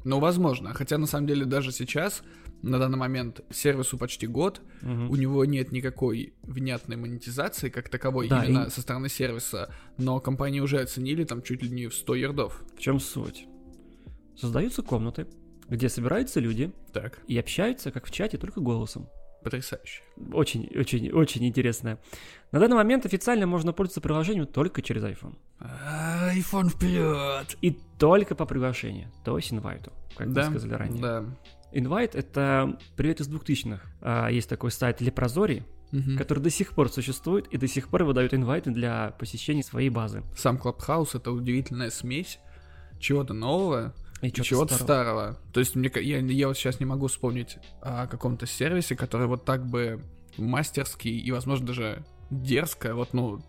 [0.05, 0.73] Ну, возможно.
[0.75, 2.23] Хотя, на самом деле, даже сейчас,
[2.63, 5.11] на данный момент, сервису почти год, Мгм.
[5.11, 10.19] у него нет никакой внятной монетизации, как таковой, Да, именно и- со стороны сервиса, но
[10.19, 12.65] компании уже оценили там чуть ли не в 100 ярдов.
[12.77, 13.47] В чем суть?
[14.37, 15.27] Создаются комнаты,
[15.69, 19.09] где собираются люди Так, и общаются, как в чате, только голосом.
[19.43, 20.03] Потрясающе.
[20.33, 21.99] Очень, очень, очень интересно.
[22.53, 25.35] На данный момент официально можно пользоваться приложением только через iPhone.
[25.59, 27.57] Айфон вперед!
[27.61, 31.01] И только по приглашению, то есть инвайту, как мы Да, сказали ранее.
[31.03, 31.25] да.
[31.73, 33.81] Invite— это привет из 2000-х.
[34.03, 36.17] А, Есть такой сайт Лепрозорий, Мгм.
[36.19, 40.23] который до сих пор существует и до сих пор выдает инвайты для посещения своей базы.
[40.37, 42.39] Сам Клабхаус— это удивительная смесь
[42.99, 45.33] чего-то нового И чего-то старого.
[45.33, 45.39] старого.
[45.53, 49.45] То есть мне, я, я вот сейчас не могу вспомнить о каком-то сервисе, который вот
[49.45, 50.01] так бы
[50.39, 53.43] мастерский и, возможно, даже дерзко, вот, ну,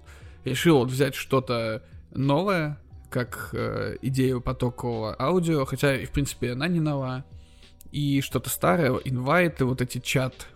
[0.43, 6.67] решил вот взять что-то новое, как э, идею потокового аудио, хотя, и, в принципе, она
[6.67, 7.23] не нова,
[7.91, 9.99] и что-то старое, инвайты, вот эти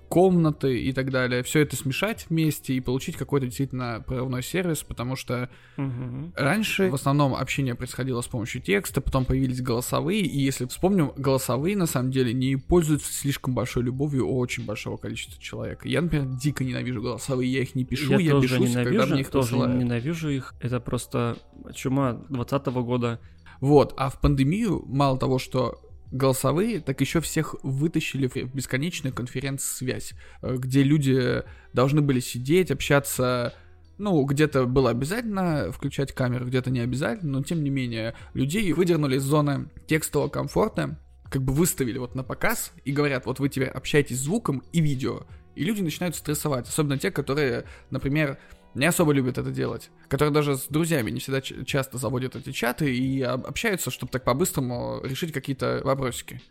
[0.08, 5.16] чат-комнаты и так далее, все это смешать вместе и получить какой-то действительно прорывной сервис, потому
[5.16, 6.34] что Мгм.
[6.36, 11.78] Раньше в основном общение происходило с помощью текста, потом появились голосовые, и если вспомним, голосовые
[11.78, 15.86] на самом деле не пользуются слишком большой любовью у очень большого количества человек.
[15.86, 19.22] Я, например, дико ненавижу голосовые, я их не пишу, я, я, тоже когда ненавижу, мне
[19.22, 19.78] их тоже посылают.
[19.78, 20.56] ненавижу их.
[20.62, 21.38] Это просто
[21.76, 23.20] чума 20 года.
[23.60, 25.80] Вот, а в пандемию мало того, что
[26.12, 31.44] голосовые, так еще всех вытащили в бесконечную конференц-связь, э, где люди
[31.74, 33.54] должны были сидеть, общаться
[33.98, 39.18] ну, где-то было обязательно включать камеру, где-то не обязательно, но тем не менее, людей выдернули
[39.18, 43.70] из зоны текстового комфорта, как бы выставили вот на показ и говорят, вот вы теперь
[43.70, 45.24] общаетесь звуком и видео.
[45.56, 48.38] И люди начинают стрессовать, особенно те, которые, например,
[48.74, 52.96] не особо любят это делать, которые даже с друзьями не всегда часто заводят эти чаты
[52.96, 56.42] и об- общаются, чтобы так по-быстрому решить какие-то вопросики.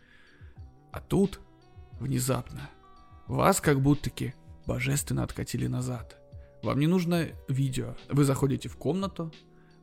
[0.91, 1.39] А тут,
[1.99, 2.69] внезапно,
[3.27, 4.33] вас как будто-таки
[4.65, 6.17] божественно откатили назад.
[6.63, 7.95] Вам не нужно видео.
[8.09, 9.31] Вы заходите в комнату,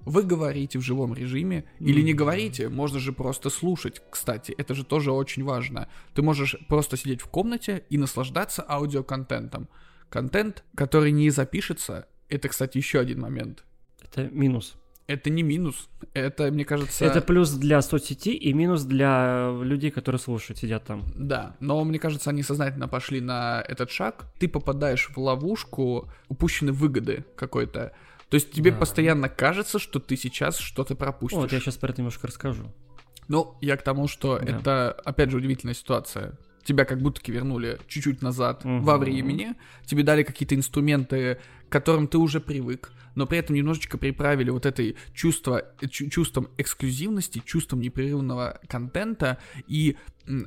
[0.01, 4.03] вы говорите в живом режиме, или не говорите, можно же просто слушать.
[4.11, 5.89] Кстати, это же тоже очень важно.
[6.15, 9.69] Ты можешь просто сидеть в комнате и наслаждаться аудиоконтентом.
[10.11, 13.65] Контент, который не запишется, это, кстати, еще один момент.
[14.03, 14.75] Это минус.
[15.07, 17.05] Это не минус, это, мне кажется...
[17.05, 21.05] Это плюс для соцсети и минус для людей, которые слушают, сидят там.
[21.15, 24.25] Да, но мне кажется, они сознательно пошли на этот шаг.
[24.39, 27.93] Ты попадаешь в ловушку упущенной выгоды какой-то.
[28.31, 28.79] То есть тебе Да.
[28.79, 31.37] постоянно кажется, что ты сейчас что-то пропустишь.
[31.37, 32.73] Вот я сейчас про это немножко расскажу.
[33.29, 34.57] Ну, я к тому, что Да.
[34.59, 36.39] это, опять же, удивительная ситуация.
[36.65, 38.83] Тебя как будто вернули чуть-чуть назад Мгм.
[38.83, 43.99] во времени, тебе дали какие-то инструменты, к которым ты уже привык, но при этом немножечко
[43.99, 49.97] приправили вот этой чувство, чу- чувством эксклюзивности, чувством непрерывного контента и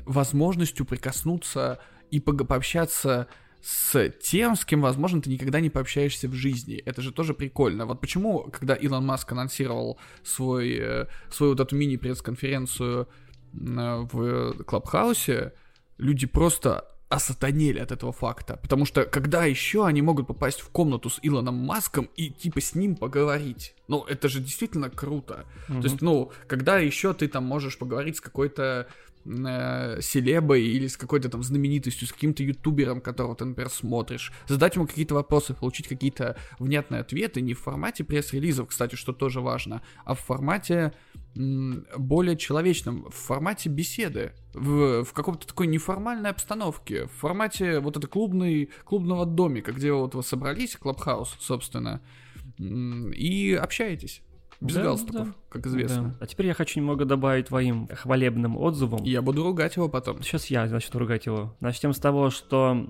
[0.06, 1.80] возможностью прикоснуться
[2.12, 3.28] и пог- пообщаться
[3.62, 6.78] с тем, с кем, возможно, ты никогда не пообщаешься в жизни.
[6.86, 7.86] Это же тоже прикольно.
[7.86, 13.08] Вот почему, когда Илон Маск анонсировал свой, э, свою вот эту мини-пресс-конференцию
[13.54, 15.54] э, в Клабхаусе,
[15.98, 18.58] люди просто осатанели от этого факта.
[18.62, 22.76] Потому что когда еще они могут попасть в комнату с Илоном Маском и типа с
[22.76, 23.76] ним поговорить?
[23.88, 25.46] Ну, это же действительно круто.
[25.70, 25.82] Мгм.
[25.82, 28.88] То есть, ну, когда еще ты там можешь поговорить с какой-то
[29.28, 34.76] э, селебой или с какой-то там знаменитостью, с каким-то ютубером, которого ты, например, смотришь, задать
[34.76, 39.82] ему какие-то вопросы, получить какие-то внятные ответы не в формате пресс-релизов, кстати, что тоже важно,
[40.06, 40.94] а в формате
[41.36, 48.08] более человечном, в формате беседы, в, в каком-то такой неформальной обстановке, в формате вот этой
[48.08, 52.02] клубной, клубного домика, где вот вы собрались, клабхаус, собственно,
[52.58, 54.22] и общаетесь.
[54.60, 55.34] Без Да, галстуков, да.
[55.50, 56.04] как известно.
[56.10, 56.16] Да.
[56.22, 59.04] А теперь я хочу немного добавить твоим хвалебным отзывам.
[59.04, 60.24] И Я буду ругать его потом.
[60.24, 61.56] Сейчас я начну ругать его.
[61.60, 62.90] Начнем с того, что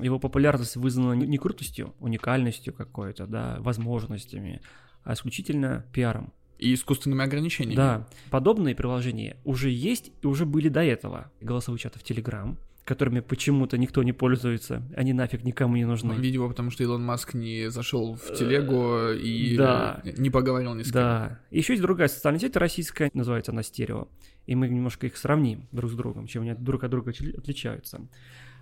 [0.00, 4.60] его популярность вызвана не крутостью, уникальностью какой-то, да, возможностями,
[5.04, 6.32] а исключительно пиаром.
[6.58, 7.76] И искусственными ограничениями.
[7.76, 11.30] Да, подобные приложения уже есть и уже были до этого.
[11.40, 16.14] Голосовые чаты в Telegram, которыми почему-то никто не пользуется, они нафиг никому не нужны.
[16.14, 20.00] Видимо, потому что Илон Маск не зашел в телегу и Э, да.
[20.04, 20.92] э, не поговорил ни с кем.
[20.94, 21.40] Да.
[21.50, 24.08] Еще есть другая социальная сеть российская, называется она Стерео.
[24.46, 28.00] И мы немножко их сравним друг с другом, чем они друг от друга отли- отличаются.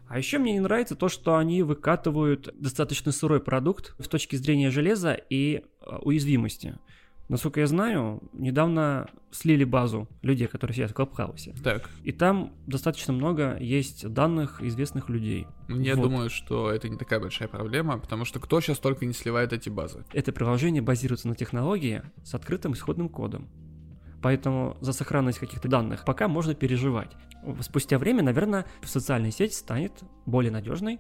[0.08, 4.70] А еще мне не нравится то, что они выкатывают достаточно сырой продукт с точки зрения
[4.70, 6.78] железа и э, уязвимости.
[7.28, 11.54] Насколько я знаю, недавно слили базу людей, которые сидят в Клабхаусе.
[11.64, 15.46] Так, И там достаточно много есть данных известных людей.
[15.68, 16.02] я Вот.
[16.02, 19.70] думаю, что это не такая большая проблема, потому что кто сейчас только не сливает эти
[19.70, 20.04] базы?
[20.12, 23.48] Это приложение базируется на технологии с открытым исходным кодом.
[24.22, 27.12] Поэтому за сохранность каких-то данных пока можно переживать.
[27.60, 29.92] Спустя время, наверное, социальная сеть станет
[30.26, 30.98] более надежной.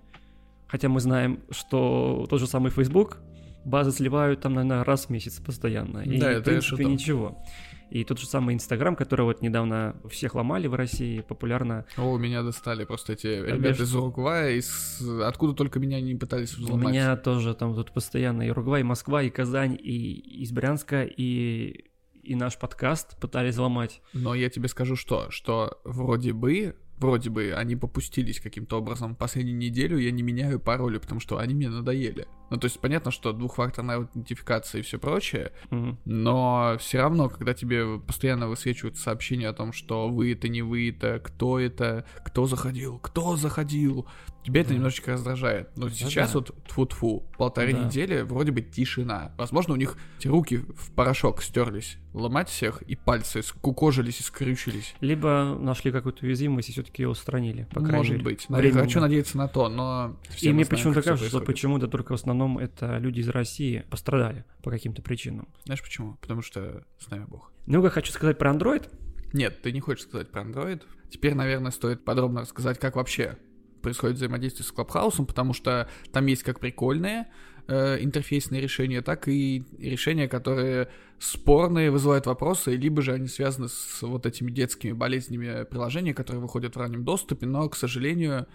[0.66, 3.18] Хотя мы знаем, что тот же самый Facebook
[3.64, 5.98] базы сливают там, наверное, раз в месяц постоянно.
[6.00, 7.42] И, Да, в это я принципе, ничего.
[7.90, 11.84] И тот же самый Инстаграм, который вот недавно всех ломали в России, популярно.
[11.96, 13.54] О, меня достали просто эти Конечно.
[13.54, 15.02] ребята из Уругвая, из...
[15.22, 16.88] откуда только меня не пытались У взломать.
[16.88, 21.84] меня тоже там тут постоянно и Уругвай, и Москва, и Казань, и из Брянска, и,
[22.22, 24.00] и наш подкаст пытались взломать.
[24.12, 29.14] Но я тебе скажу что, что вроде бы, вроде бы они попустились каким-то образом.
[29.16, 32.26] Последнюю неделю я не меняю пароли, потому что они мне надоели.
[32.50, 35.98] Ну, то есть понятно, что двухфакторная аутентификация и все прочее, Мгм.
[36.04, 40.90] но все равно, когда тебе постоянно высвечивают сообщения о том, что вы это, не вы
[40.90, 44.06] это, кто это, кто заходил, кто заходил,
[44.44, 45.76] тебя это немножечко раздражает.
[45.76, 46.38] Но Да, сейчас да.
[46.38, 47.84] вот тфу-тфу, полторы Да.
[47.84, 49.32] недели вроде бы тишина.
[49.38, 51.98] Возможно, у них руки в порошок стерлись.
[52.12, 54.94] Ломать всех, и пальцы скукожились и скрючились.
[55.00, 58.24] Либо нашли какую-то уязвимость и все-таки ее устранили, по крайней Может мере.
[58.24, 58.46] быть.
[58.48, 58.82] Временно.
[58.82, 60.16] Хочу надеяться на то, но...
[60.40, 64.70] И мне почему-то кажется, что почему-то только в основном это люди из России пострадали по
[64.70, 65.48] каким-то причинам.
[65.64, 66.16] Знаешь почему?
[66.20, 67.50] Потому что с нами Бог.
[67.66, 68.88] Ну, я хочу сказать про Android.
[69.32, 70.82] Нет, ты не хочешь сказать про Android.
[71.10, 73.36] Теперь, наверное, стоит подробно рассказать, как вообще
[73.84, 77.26] происходит взаимодействие с Клабхаусом, потому что там есть как прикольные
[77.68, 84.02] э, интерфейсные решения, так и решения, которые спорные, вызывают вопросы, либо же они связаны с
[84.02, 88.46] вот этими детскими болезнями приложения, которые выходят в раннем доступе, но, к сожалению,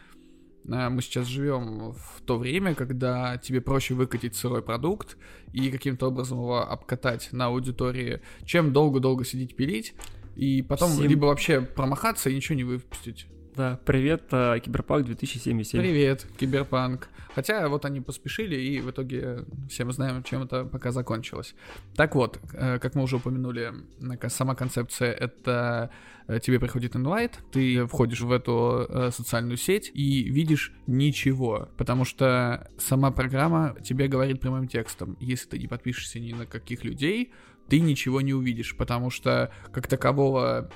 [0.68, 5.18] э, мы сейчас живем в то время, когда тебе проще выкатить сырой продукт
[5.54, 9.94] и каким-то образом его обкатать на аудитории, чем долго-долго сидеть пилить,
[10.36, 13.28] и потом Всем- либо вообще промахаться и ничего не выпустить.
[13.60, 15.82] Да, привет, а, Киберпанк 2077.
[15.82, 17.10] Привет, Киберпанк.
[17.36, 21.56] Хотя вот они поспешили, и в итоге все мы знаем, чем это пока закончилось.
[21.94, 25.90] Так вот, э, как мы уже упомянули, э, сама концепция— это
[26.30, 32.06] э, тебе приходит инвайт, ты входишь в эту э, социальную сеть и видишь ничего, потому
[32.06, 35.18] что сама программа тебе говорит прямым текстом.
[35.20, 37.34] Если ты не подпишешься ни на каких людей,
[37.68, 40.72] ты ничего не увидишь, потому что как такового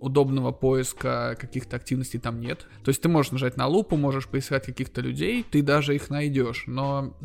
[0.00, 2.66] удобного поиска каких-то активностей там нет.
[2.84, 6.64] То есть ты можешь нажать на лупу, можешь поискать каких-то людей, ты даже их найдешь,
[6.66, 7.16] но,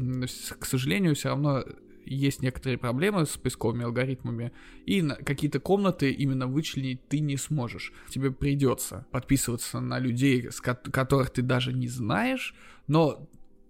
[0.60, 1.64] к сожалению, все равно
[2.06, 4.52] есть некоторые проблемы с поисковыми алгоритмами,
[4.86, 7.94] и какие-то комнаты именно вычленить ты не сможешь.
[8.10, 12.56] Тебе придется подписываться на людей, с ко- которых ты даже не знаешь,
[12.88, 13.30] но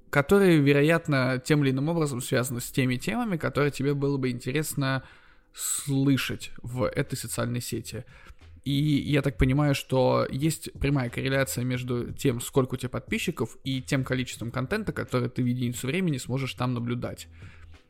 [0.10, 5.03] которые, вероятно, тем или иным образом связаны с теми темами, которые тебе было бы интересно
[5.53, 8.06] слышать в этой социальной сети.
[8.65, 13.82] И я так понимаю, что есть прямая корреляция между тем, сколько у тебя подписчиков, и
[13.82, 17.28] тем количеством контента, который ты в единицу времени сможешь там наблюдать.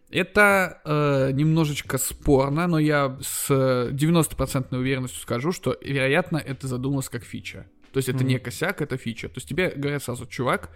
[0.10, 7.24] Это э, немножечко спорно, но я с 90% уверенностью скажу, что, вероятно, это задумалось как
[7.24, 7.66] фича.
[7.92, 8.28] То есть это Мгм.
[8.28, 9.28] не косяк, это фича.
[9.30, 10.70] То есть тебе говорят сразу, чувак,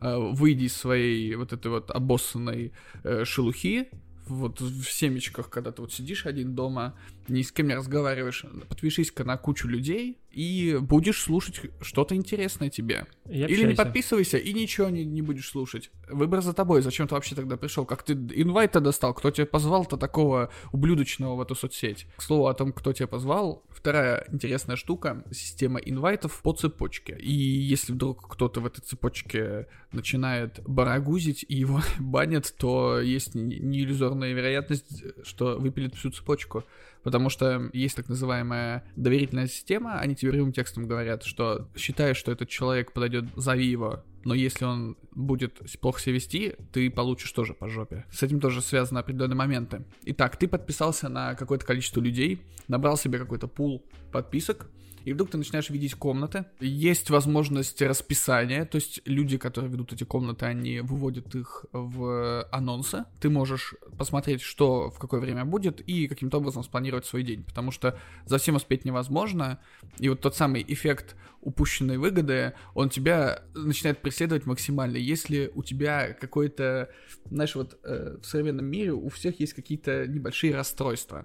[0.00, 2.72] э, выйди из своей вот этой вот обоссанной
[3.04, 3.88] э, шелухи,
[4.26, 6.94] вот в семечках, когда ты вот сидишь один дома,
[7.28, 13.06] ни с кем не разговариваешь, подпишись-ка на кучу людей, и будешь слушать что-то интересное тебе.
[13.28, 15.90] И Или не подписывайся, и ничего не, не будешь слушать.
[16.08, 16.82] Выбор за тобой.
[16.82, 17.84] Зачем ты вообще тогда пришел?
[17.84, 19.14] Как ты инвайта достал?
[19.14, 22.06] Кто тебя позвал-то такого ублюдочного в эту соцсеть?
[22.16, 23.64] К слову о том, кто тебя позвал.
[23.70, 27.16] Вторая интересная штука— система инвайтов по цепочке.
[27.18, 33.58] И если вдруг кто-то в этой цепочке начинает барагузить и его банят, то есть не-
[33.58, 36.64] неиллюзорная вероятность, что выпилит всю цепочку.
[37.02, 42.32] Потому что есть так называемая доверительная система, они тебе прямым текстом говорят, что считаешь, что
[42.32, 47.54] этот человек подойдет, зови его, но если он будет плохо себя вести, ты получишь тоже
[47.54, 48.04] по жопе.
[48.12, 49.84] С этим тоже связаны определенные моменты.
[50.04, 54.68] Итак, ты подписался на какое-то количество людей, набрал себе какой-то пул подписок,
[55.08, 56.44] и вдруг ты начинаешь видеть комнаты.
[56.60, 63.04] Есть возможность расписания, то есть люди, которые ведут эти комнаты, они выводят их в анонсы.
[63.20, 67.70] Ты можешь посмотреть, что в какое время будет, и каким-то образом спланировать свой день, потому
[67.70, 69.60] что за всем успеть невозможно,
[69.98, 74.96] и вот тот самый эффект упущенной выгоды, он тебя начинает преследовать максимально.
[74.96, 76.90] Если у тебя какой-то,
[77.30, 81.24] знаешь, вот э, в современном мире у всех есть какие-то небольшие расстройства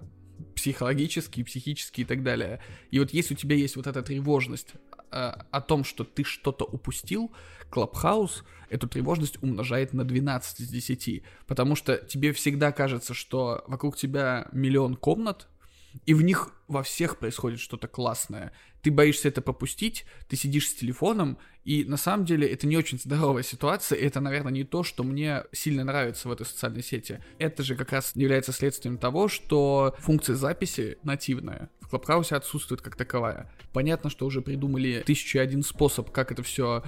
[0.54, 2.60] психологические, психические и так далее.
[2.90, 4.74] И вот если у тебя есть вот эта тревожность
[5.10, 7.32] э, о том, что ты что-то упустил,
[7.70, 11.22] Клабхаус эту тревожность умножает на 12 из 10.
[11.46, 15.48] Потому что тебе всегда кажется, что вокруг тебя миллион комнат,
[16.06, 18.52] и в них во всех происходит что-то классное.
[18.84, 22.98] Ты боишься это пропустить, ты сидишь с телефоном, и на самом деле это не очень
[22.98, 27.24] здоровая ситуация, и это, наверное, не то, что мне сильно нравится в этой социальной сети.
[27.38, 32.94] Это же как раз является следствием того, что функция записи нативная в Клабхаусе отсутствует как
[32.94, 33.50] таковая.
[33.72, 36.84] Понятно, что уже придумали тысячу и один способ, как это все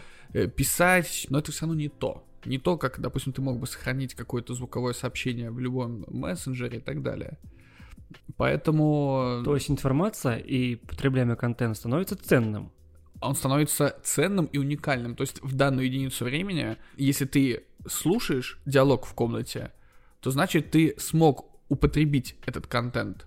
[0.55, 2.28] писать, но это все равно не то.
[2.44, 6.82] Не то, как, допустим, ты мог бы сохранить какое-то звуковое сообщение в любом мессенджере и
[6.82, 7.38] так далее.
[8.36, 9.42] Поэтому...
[9.44, 12.72] То есть информация и потребляемый контент становится ценным.
[13.20, 15.16] Он становится ценным и уникальным.
[15.16, 19.72] То есть в данную единицу времени, если ты слушаешь диалог в комнате,
[20.20, 23.26] то значит ты смог употребить этот контент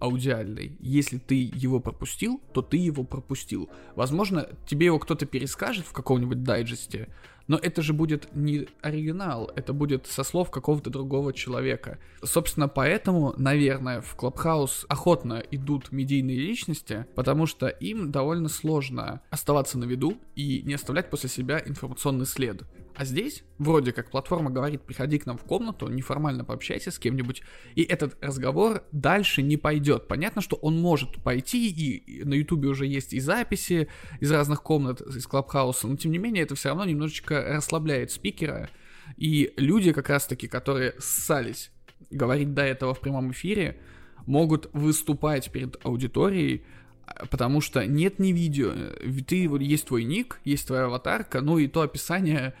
[0.00, 0.76] аудиальный.
[0.80, 3.70] Если ты его пропустил, то ты его пропустил.
[3.94, 7.08] Возможно, тебе его кто-то перескажет в каком-нибудь дайджесте,
[7.50, 11.98] но это же будет не оригинал, это будет со слов какого-то другого человека.
[12.22, 19.78] Собственно, поэтому, наверное, в Клабхаус охотно идут медийные личности, потому что им довольно сложно оставаться
[19.78, 22.62] на виду и не оставлять после себя информационный след.
[22.94, 27.42] А здесь, вроде как платформа говорит, приходи к нам в комнату, неформально пообщайся с кем-нибудь,
[27.74, 30.08] и этот разговор дальше не пойдет.
[30.08, 33.88] Понятно, что он может пойти, и на ютубе уже есть и записи
[34.20, 38.68] из разных комнат, из Клабхауса, но тем не менее это все равно немножечко расслабляет спикера,
[39.16, 41.70] и люди как раз-таки, которые ссались
[42.10, 43.78] говорить до этого в прямом эфире,
[44.26, 46.64] могут выступать перед аудиторией,
[47.30, 48.72] потому что нет ни видео,
[49.26, 52.54] ты, есть твой ник, есть твоя аватарка, ну и то описание,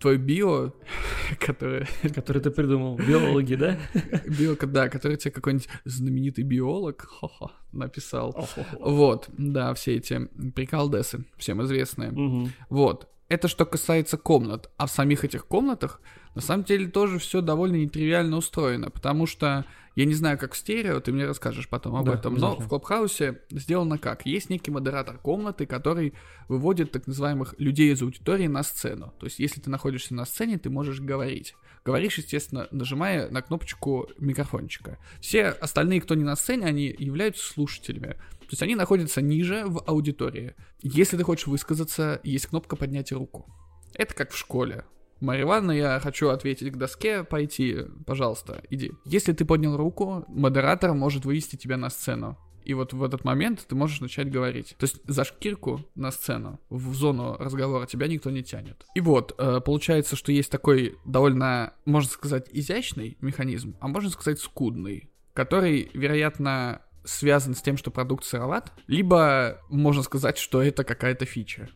[0.00, 0.72] твое био,
[1.40, 1.86] которое...
[2.14, 3.78] Который ты придумал, биологи, да?
[4.26, 8.48] Био, да, который тебе какой-нибудь знаменитый биолог хо-хо, написал.
[8.80, 12.50] Вот, да, все эти приколдесы, всем известные.
[12.68, 13.08] Вот.
[13.28, 14.70] Это что касается комнат.
[14.78, 16.00] А в самих этих комнатах,
[16.34, 19.64] на самом деле, тоже все довольно нетривиально устроено, потому что
[19.98, 22.68] я не знаю, как в стерео, ты мне расскажешь потом об Да, этом, но в
[22.68, 24.26] Клабхаусе сделано как?
[24.26, 26.14] Есть некий модератор комнаты, который
[26.46, 29.12] выводит так называемых людей из аудитории на сцену.
[29.18, 31.56] То есть, если ты находишься на сцене, ты можешь говорить.
[31.84, 34.98] Говоришь, естественно, нажимая на кнопочку микрофончика.
[35.20, 38.12] Все остальные, кто не на сцене, они являются слушателями.
[38.12, 40.54] То есть они находятся ниже в аудитории.
[40.80, 43.52] Если ты хочешь высказаться, есть кнопка поднять руку.
[43.94, 44.84] Это как в школе.
[45.20, 48.92] Марья Ивановна, я хочу ответить к доске, пойти, пожалуйста, иди.
[49.04, 52.38] Если ты поднял руку, модератор может вывести тебя на сцену.
[52.64, 54.76] И вот в этот момент ты можешь начать говорить.
[54.78, 58.84] То есть за шкирку на сцену, в зону разговора тебя никто не тянет.
[58.94, 64.38] И вот, э, получается, что есть такой довольно, можно сказать, изящный механизм, а можно сказать
[64.38, 71.24] скудный, который, вероятно, связан с тем, что продукт сыроват, либо можно сказать, что это какая-то
[71.24, 71.70] фича.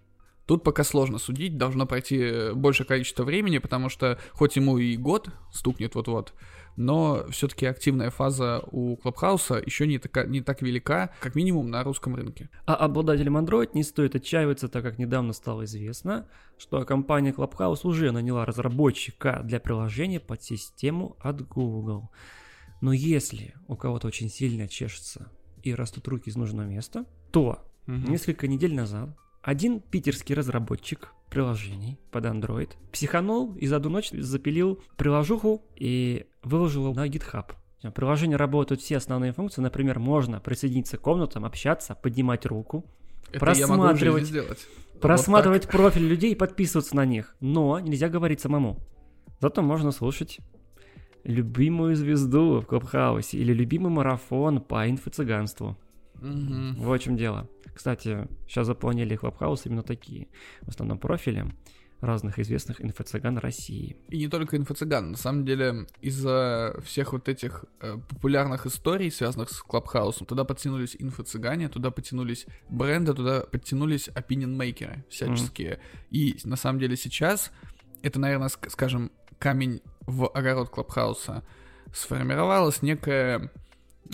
[0.52, 5.30] Тут пока сложно судить, должно пройти большее количество времени, потому что хоть ему и год
[5.50, 6.34] стукнет вот-вот,
[6.76, 11.82] но все-таки активная фаза у Клабхауса еще не, така, не так велика, как минимум на
[11.82, 12.50] русском рынке.
[12.66, 16.28] А обладателям Android не стоит отчаиваться, так как недавно стало известно,
[16.58, 22.10] что компания Clubhouse уже наняла разработчика для приложения под систему от Google.
[22.82, 25.32] Но если у кого-то очень сильно чешется
[25.62, 28.10] и растут руки из нужного места, то Мгм.
[28.10, 34.80] несколько недель назад один питерский разработчик приложений под Android психанул и за одну ночь запилил
[34.96, 37.46] приложуху и выложил его на GitHub.
[37.94, 39.60] Приложение работают все основные функции.
[39.60, 42.84] Например, можно присоединиться к комнатам, общаться, поднимать руку,
[43.30, 44.32] Это просматривать,
[45.00, 47.34] просматривать Вот профиль людей и подписываться на них.
[47.40, 48.78] Но нельзя говорить самому.
[49.40, 50.38] Зато можно слушать
[51.24, 55.76] любимую звезду в Клабхаусе или любимый марафон по инфо-цыганству.
[56.22, 56.74] Мгм.
[56.76, 57.48] Вот в чем дело.
[57.74, 60.28] Кстати, сейчас заполнили Клабхаус именно такие.
[60.62, 61.46] В основном профили
[62.00, 63.96] разных известных инфо-цыган России.
[64.08, 65.12] И не только инфо-цыган.
[65.12, 70.96] На самом деле, из-за всех вот этих э, популярных историй, связанных с Клабхаусом, туда подтянулись
[70.98, 75.78] инфо-цыгане, туда подтянулись бренды, туда подтянулись опинион-мейкеры всяческие.
[76.10, 77.52] И на самом деле сейчас
[78.02, 81.44] это, наверное, ск- скажем, камень в огород Клабхауса.
[81.94, 83.52] Сформировалась некая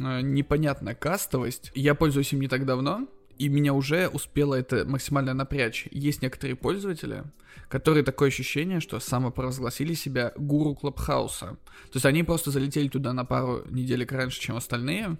[0.01, 1.71] э, непонятная кастовость.
[1.75, 5.87] Я пользуюсь им не так давно, и меня уже успело это максимально напрячь.
[5.91, 7.25] Есть некоторые пользователи,
[7.69, 11.47] которые такое ощущение, что самопровозгласили себя гуру Клабхауса.
[11.47, 15.19] То есть они просто залетели туда на пару неделек раньше, чем остальные,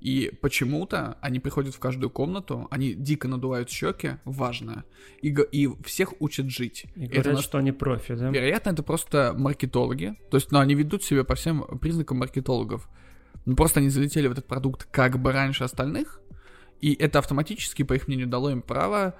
[0.00, 4.84] и почему-то они приходят в каждую комнату, они дико надувают щеки, важно,
[5.20, 6.86] и, и всех учат жить.
[6.94, 8.30] И Это говорят, нас- что они профи, да?
[8.30, 10.14] Вероятно, это просто маркетологи.
[10.30, 12.88] То есть, ну, они ведут себя по всем признакам маркетологов.
[13.44, 16.20] Ну, просто они залетели в этот продукт как бы раньше остальных,
[16.80, 19.16] и это автоматически, по их мнению, дало им право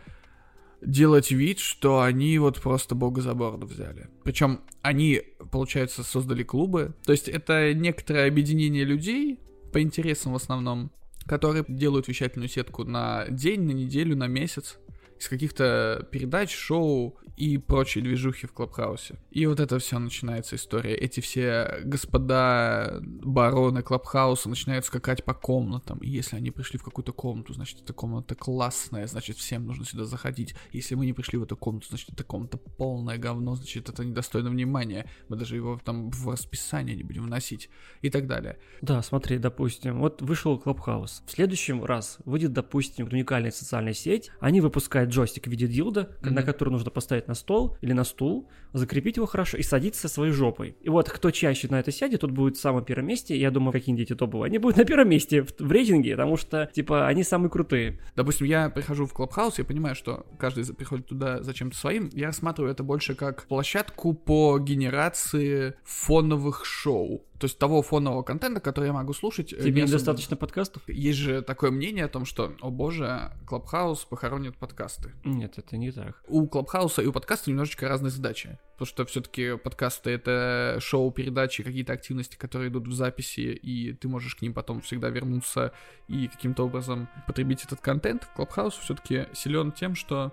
[0.80, 4.08] делать вид, что они вот просто бога за борду взяли.
[4.22, 6.94] Причем они, получается, создали клубы.
[7.04, 9.40] То есть это некоторое объединение людей,
[9.72, 10.92] по интересам в основном,
[11.26, 14.78] которые делают вещательную сетку на день, на неделю, на месяц
[15.18, 19.16] из каких-то передач, шоу и прочей движухи в Клабхаусе.
[19.30, 20.94] И вот это все начинается история.
[20.94, 25.98] Эти все господа бароны Клабхауса начинают скакать по комнатам.
[25.98, 30.04] И если они пришли в какую-то комнату, значит, эта комната классная, значит, всем нужно сюда
[30.04, 30.54] заходить.
[30.72, 34.50] Если мы не пришли в эту комнату, значит, эта комната полное говно, значит, это недостойно
[34.50, 35.08] внимания.
[35.28, 37.70] Мы даже его там в расписание не будем вносить.
[38.02, 38.58] И так далее.
[38.80, 41.22] Да, смотри, допустим, вот вышел Клабхаус.
[41.26, 44.30] В следующем раз выйдет, допустим, уникальная социальная сеть.
[44.40, 46.34] Они выпускают джойстик в виде дилда, Мгм.
[46.34, 50.32] на который нужно поставить на стол или на стул, закрепить его хорошо и садиться своей
[50.32, 50.76] жопой.
[50.80, 53.36] И вот кто чаще на это сядет, тот будет в самом первом месте.
[53.38, 54.48] Я думаю, какие-нибудь эти топовые.
[54.48, 58.00] Они будут на первом месте в, в рейтинге, потому что, типа, они самые крутые.
[58.16, 62.10] Допустим, я прихожу в Клабхаус, я понимаю, что каждый приходит туда за чем-то своим.
[62.12, 67.24] Я рассматриваю это больше как площадку по генерации фоновых шоу.
[67.38, 69.52] То есть того фонового контента, который я могу слушать.
[69.52, 70.82] э, Тебе не особо- недостаточно подкастов?
[70.88, 75.12] Есть же такое мнение о том, что, о боже, Клабхаус похоронит подкасты.
[75.24, 76.20] Нет, это не так.
[76.26, 78.57] У Клабхауса и у подкаста немножечко разные задачи.
[78.72, 84.06] Потому что все-таки подкасты это шоу, передачи, какие-то активности, которые идут в записи, и ты
[84.06, 85.72] можешь к ним потом всегда вернуться
[86.06, 88.28] и каким-то образом потребить этот контент.
[88.36, 90.32] Клабхаус все-таки силен тем, что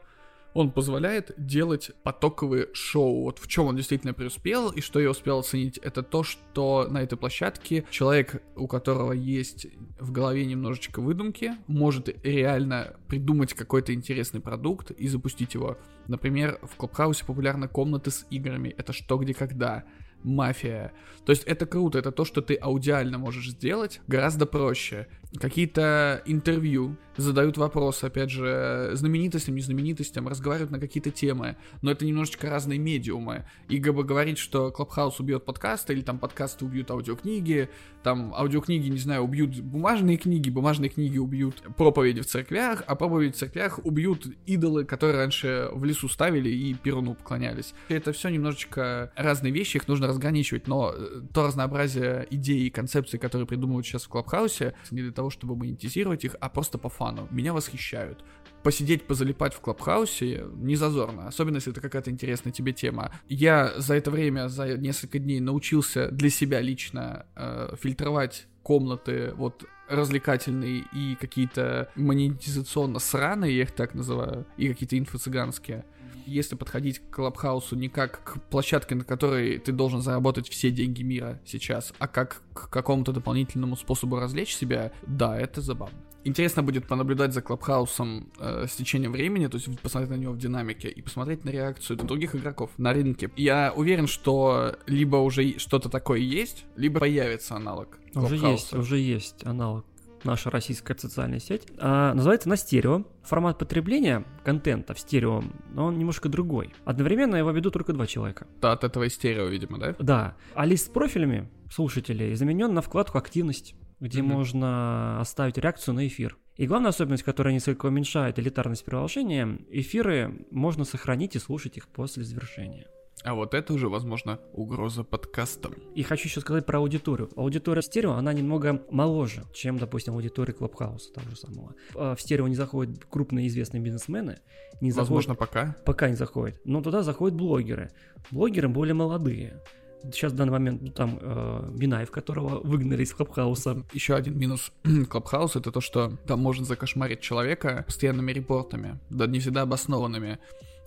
[0.55, 3.23] он позволяет делать потоковые шоу.
[3.23, 7.03] Вот в чем он действительно преуспел и что я успел оценить, это то, что на
[7.03, 9.67] этой площадке человек, у которого есть
[9.99, 15.77] в голове немножечко выдумки, может реально придумать какой-то интересный продукт и запустить его.
[16.07, 18.73] Например, в Клабхаусе популярны комнаты с играми.
[18.77, 19.83] Это что, где, когда.
[20.23, 20.91] Мафия.
[21.23, 25.07] То есть это круто, это то, что ты аудиально можешь сделать гораздо проще.
[25.39, 32.49] Какие-то интервью, задают вопросы, опять же, знаменитостям, незнаменитостям, разговаривают на какие-то темы, но это немножечко
[32.49, 33.45] разные медиумы.
[33.69, 37.69] И как бы говорить, что Клабхаус убьет подкасты, или там подкасты убьют аудиокниги,
[38.03, 43.33] там аудиокниги, не знаю, убьют бумажные книги, бумажные книги убьют проповеди в церквях, а проповеди
[43.33, 47.73] в церквях убьют идолы, которые раньше в лесу ставили и Перуну поклонялись.
[47.89, 53.17] Это все немножечко разные вещи, их нужно разграничивать, но э, то разнообразие идей и концепций,
[53.17, 57.27] которые придумывают сейчас в Клабхаусе, не для того, чтобы монетизировать их, а просто по фану.
[57.31, 58.23] Меня восхищают.
[58.63, 63.11] Посидеть, позалипать в Клабхаусе не зазорно, особенно если это какая-то интересная тебе тема.
[63.29, 69.65] Я за это время, за несколько дней научился для себя лично э, фильтровать комнаты вот
[69.87, 75.85] развлекательные и какие-то монетизационно сраные, я их так называю, и какие-то инфо-цыганские.
[76.25, 81.03] Если подходить к Клабхаусу не как к площадке, на которой ты должен заработать все деньги
[81.03, 85.97] мира сейчас, а как к какому-то дополнительному способу развлечь себя, да, это забавно.
[86.23, 90.39] Интересно будет понаблюдать за Клабхаусом э, с течением времени, то есть посмотреть на него в
[90.39, 93.29] динамике и посмотреть на реакцию других игроков на рынке.
[93.35, 99.45] Я уверен, что либо уже что-то такое есть, либо появится аналог Уже есть, уже есть
[99.45, 99.85] аналог
[100.25, 101.67] наша российская социальная сеть.
[101.77, 103.03] А, называется на стерео.
[103.23, 105.43] Формат потребления контента в стерео,
[105.77, 106.73] он немножко другой.
[106.85, 108.47] Одновременно его ведут только два человека.
[108.61, 109.95] Да, от этого и стерео, видимо, да?
[109.99, 110.35] Да.
[110.53, 113.75] А лист с профилями слушателей заменен на вкладку «Активность».
[114.01, 114.33] где Мгм.
[114.33, 116.37] можно оставить реакцию на эфир.
[116.57, 122.23] И главная особенность, которая несколько уменьшает элитарность приложения, эфиры можно сохранить и слушать их после
[122.23, 122.87] завершения.
[123.25, 125.73] А вот это уже, возможно, угроза подкастам.
[125.95, 127.31] И хочу еще сказать про аудиторию.
[127.35, 131.73] Аудитория стерео, она немного моложе, чем, допустим, аудитория Клабхауса того же самого.
[131.95, 134.37] А В стерео не заходят крупные известные бизнесмены,
[134.79, 135.75] не заходят Возможно, пока.
[135.85, 136.61] пока не заходит.
[136.65, 137.91] Но туда заходят блогеры.
[138.29, 139.59] Блогеры более молодые.
[140.03, 143.83] Сейчас в данный момент ну, там э, Минаев, которого выгнали из Клабхауса.
[143.91, 144.71] Еще один минус
[145.09, 150.37] Клабхауса это то, что там можно закошмарить человека постоянными репортами, да не всегда обоснованными.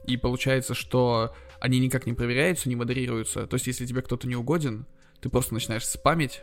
[0.08, 3.46] И получается, что они никак не проверяются, не модерируются.
[3.46, 4.86] То есть, если тебе кто-то не угоден,
[5.20, 6.42] ты просто начинаешь спамить,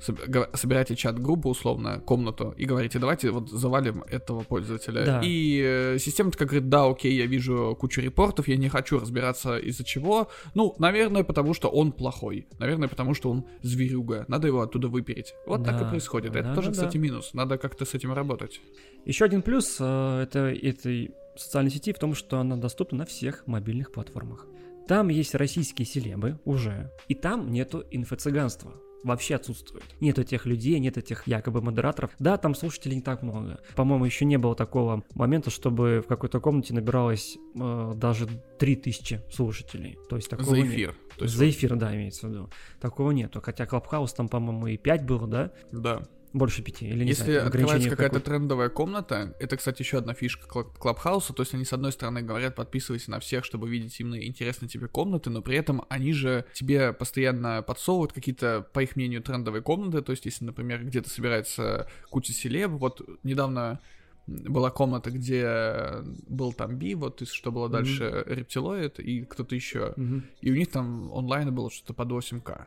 [0.00, 5.04] соб- га- собираете чат-группу, условно, комнату, и говорите, давайте вот завалим этого пользователя.
[5.06, 5.20] Да.
[5.24, 9.56] И э, система такая говорит, да, окей, я вижу кучу репортов, я не хочу разбираться
[9.58, 10.28] из-за чего.
[10.54, 12.46] Ну, наверное, потому что он плохой.
[12.58, 14.24] Наверное, потому что он зверюга.
[14.28, 15.34] Надо его оттуда выпереть.
[15.46, 15.88] Вот так и Да.
[15.90, 16.36] происходит.
[16.36, 17.02] Это Да, тоже, да, кстати, да.
[17.02, 17.34] минус.
[17.34, 18.60] Надо как-то с этим работать.
[19.06, 23.46] Еще один плюс э, это, этой социальной сети в том, что она доступна на всех
[23.46, 24.46] мобильных платформах.
[24.88, 28.74] Там есть российские селебы уже, и там нету инфо-цыганства.
[29.02, 29.84] Вообще отсутствует.
[30.00, 32.10] Нету тех людей, нет этих якобы модераторов.
[32.18, 33.60] Да, там слушателей не так много.
[33.74, 38.28] По-моему, еще не было такого момента, чтобы в какой-то комнате набиралось э, даже
[38.58, 39.98] 3000 слушателей.
[40.08, 40.66] То есть такого За нет.
[40.66, 40.94] эфир.
[41.16, 42.50] То есть, За эфир, да, имеется в виду.
[42.80, 43.40] Такого нету.
[43.40, 45.52] Хотя Клабхаус там, по-моему, и 5 было, да?
[45.72, 46.02] да.
[46.32, 46.88] Больше пяти.
[46.88, 51.42] Или не Если открывается какая-то трендовая комната, это, кстати, еще одна фишка Кла- Клабхауса, то
[51.42, 55.30] есть они, с одной стороны, говорят, подписывайся на всех, чтобы видеть именно интересные тебе комнаты,
[55.30, 60.12] но при этом они же тебе постоянно подсовывают какие-то, по их мнению, трендовые комнаты, то
[60.12, 63.80] есть если, например, где-то собирается куча селеб, вот недавно
[64.26, 69.94] была комната, где был там Би, вот и что было дальше, рептилоид и кто-то еще,
[69.96, 70.24] Мгм.
[70.40, 72.66] и у них там онлайн было что-то под 8к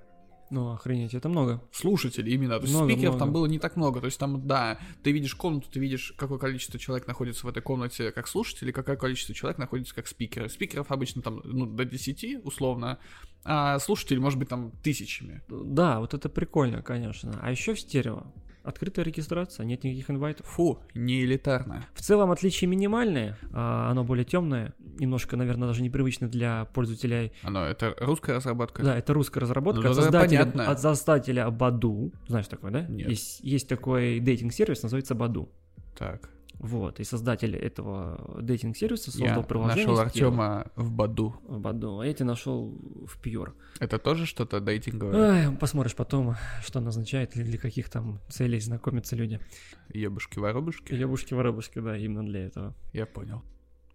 [0.53, 1.63] Ну, охренеть, это много.
[1.71, 2.57] слушателей именно.
[2.59, 3.25] То есть Много, спикеров много.
[3.25, 4.01] там было не так много.
[4.01, 7.63] То есть там, да, ты видишь комнату, ты видишь, какое количество человек находится в этой
[7.63, 10.49] комнате как слушатели, какое количество человек находится как спикеры.
[10.49, 12.99] Спикеров обычно там, ну, до 10, условно,
[13.43, 15.41] а слушателей, может быть, там тысячами.
[15.49, 17.39] Да, вот это прикольно, конечно.
[17.41, 18.23] А еще в стерео.
[18.63, 20.45] Открытая регистрация, нет никаких инвайтов.
[20.47, 21.85] Фу, не элитарно.
[21.93, 27.33] В целом отличия минимальные, а, оно более темное, немножко, наверное, даже непривычно для пользователей.
[27.43, 28.81] Оно, это русская разработка?
[28.81, 30.71] Да, это русская разработка Ну, от, создателя, понятно.
[30.71, 32.13] от создателя Баду.
[32.27, 32.81] Знаешь такое, да?
[32.83, 33.09] Нет.
[33.09, 35.49] Есть, есть такой дейтинг-сервис, называется Баду.
[35.97, 36.29] Так.
[36.63, 39.85] Вот, и создатель этого дейтинг-сервиса создал Я приложение.
[39.85, 41.35] нашел Артема в Баду.
[41.45, 42.69] в Баду, а я тебя нашел
[43.05, 43.53] в Пьюр.
[43.81, 45.47] Это тоже что-то дейтинговое?
[45.49, 49.41] Ай, посмотришь потом, что он означает, или для каких там целей знакомятся люди.
[49.93, 50.93] Ебушки-воробушки?
[50.93, 52.73] Лебушки-воробушки, да, именно для этого.
[52.93, 53.41] Я понял.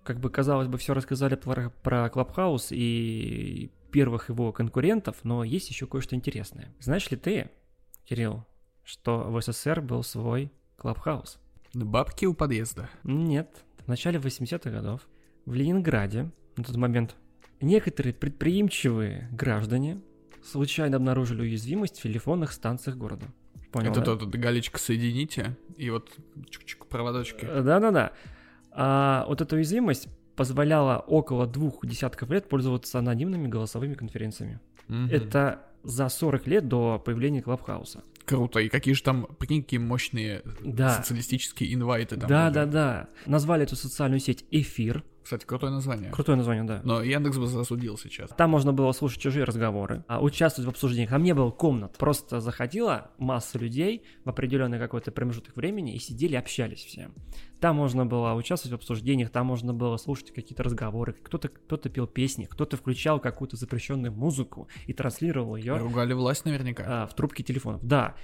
[0.04, 5.70] Как бы, казалось бы, все рассказали про, про Клабхаус и первых его конкурентов, но есть
[5.70, 6.74] еще кое-что интересное.
[6.80, 7.50] Знаешь ли ты,
[8.04, 8.44] Кирилл,
[8.84, 11.38] что в СССР был свой Клабхаус?
[11.74, 12.88] Бабки у подъезда.
[13.04, 13.64] Нет.
[13.84, 15.08] В начале 80-х годов
[15.46, 17.16] в Ленинграде на тот момент
[17.60, 20.00] некоторые предприимчивые граждане
[20.44, 23.26] случайно обнаружили уязвимость в телефонных станциях города.
[23.72, 24.16] Понял, это да?
[24.16, 26.10] тот, галечка соедините, и вот
[26.48, 27.44] чук-чук проводочки.
[27.44, 28.12] Э, Да-да-да.
[28.72, 34.60] А вот эта уязвимость позволяла около двух десятков лет пользоваться анонимными голосовыми конференциями.
[34.86, 35.08] Мгм.
[35.10, 38.02] Это за 40 лет до появления Клабхауса.
[38.24, 38.60] Круто.
[38.60, 40.90] И какие же там, прикинь, какие мощные Да.
[40.98, 42.54] социалистические инвайты там Да, были.
[42.54, 43.08] да, да.
[43.26, 45.02] Назвали эту социальную сеть Эфир.
[45.28, 46.10] Кстати, крутое название.
[46.10, 46.80] Крутое название, да.
[46.84, 48.30] Но Яндекс бы засудил сейчас.
[48.30, 51.10] Там можно было слушать чужие разговоры, а участвовать в обсуждениях.
[51.10, 51.98] Там не было комнат.
[51.98, 57.10] Просто заходила масса людей в определенный какой-то промежуток времени и сидели, общались все.
[57.60, 61.12] Там можно было участвовать в обсуждениях, там можно было слушать какие-то разговоры.
[61.12, 66.84] Кто-то кто пел песни, кто-то включал какую-то запрещенную музыку и транслировал ее Ругали власть наверняка.
[66.86, 67.84] а, в трубке телефонов.
[67.84, 68.14] Да,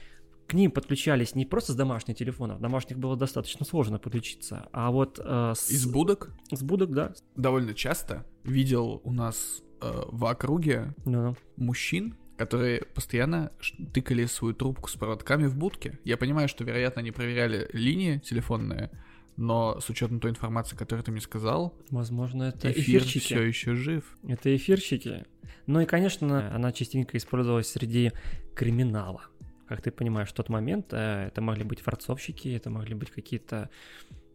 [0.47, 5.19] к ним подключались не просто с домашних телефонов, домашних было достаточно сложно подключиться, а вот
[5.23, 7.13] э, с, Из будок с будок, да.
[7.37, 11.37] довольно часто видел у нас э, в округе Ну-ну.
[11.57, 13.53] мужчин, которые постоянно
[13.93, 15.99] тыкали свою трубку с проводками в будке.
[16.05, 18.91] Я понимаю, что, вероятно, они проверяли линии телефонные,
[19.37, 23.25] но с учетом той информации, которую ты мне сказал, Возможно, это эфир эфирчики.
[23.25, 24.19] все еще жив.
[24.29, 25.25] Это эфирщики.
[25.67, 28.13] Ну и, конечно, она частенько использовалась среди
[28.55, 29.23] криминала.
[29.69, 33.71] Как ты понимаешь, в тот момент э, это могли быть форцовщики, это могли быть какие-то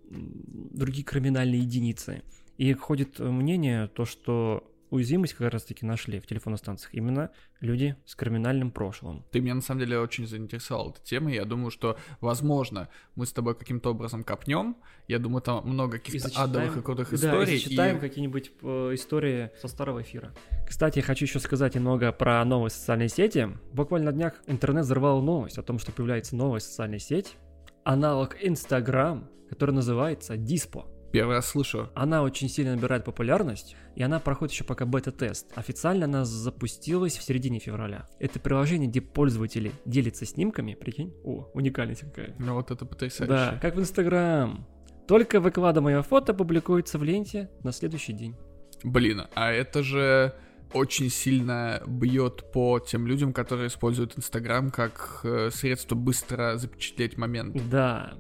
[0.10, 2.24] другие криминальные единицы.
[2.58, 8.16] И ходит мнение то, что уязвимость как раз-таки нашли в телефонных станциях именно люди с
[8.16, 9.26] криминальным прошлым.
[9.32, 11.32] Ты меня на самом деле очень заинтересовал эта тема.
[11.32, 14.78] Я думаю, что, возможно, мы с тобой каким-то образом копнем.
[15.08, 17.56] Я думаю, там много каких-то адовых и крутых да, историй.
[17.56, 18.00] И зачитаем и...
[18.00, 20.34] какие-нибудь э, истории со старого эфира.
[20.68, 23.50] Кстати, я хочу еще сказать немного про новые социальные сети.
[23.74, 27.36] Буквально на днях интернет взорвал новость о том, что появляется новая социальная сеть,
[27.84, 30.86] аналог Инстаграм, который называется Диспо.
[31.12, 31.90] Первый раз слышу.
[31.96, 35.48] Она очень сильно набирает популярность, и она проходит еще пока бета-тест.
[35.56, 38.08] Официально она запустилась в середине февраля.
[38.20, 41.14] Это приложение, где пользователи делятся снимками, прикинь?
[41.24, 42.36] О, уникальность какая.
[42.38, 43.34] Ну вот это потрясающе.
[43.34, 44.68] Да, как в Инстаграм.
[45.08, 48.36] Только выкладываемое фото публикуется в ленте на следующий день.
[48.84, 50.36] Блин, а это же
[50.74, 57.58] очень сильно бьет по тем людям, которые используют Инстаграм как э, средство быстро запечатлеть момент.
[57.70, 58.14] Да.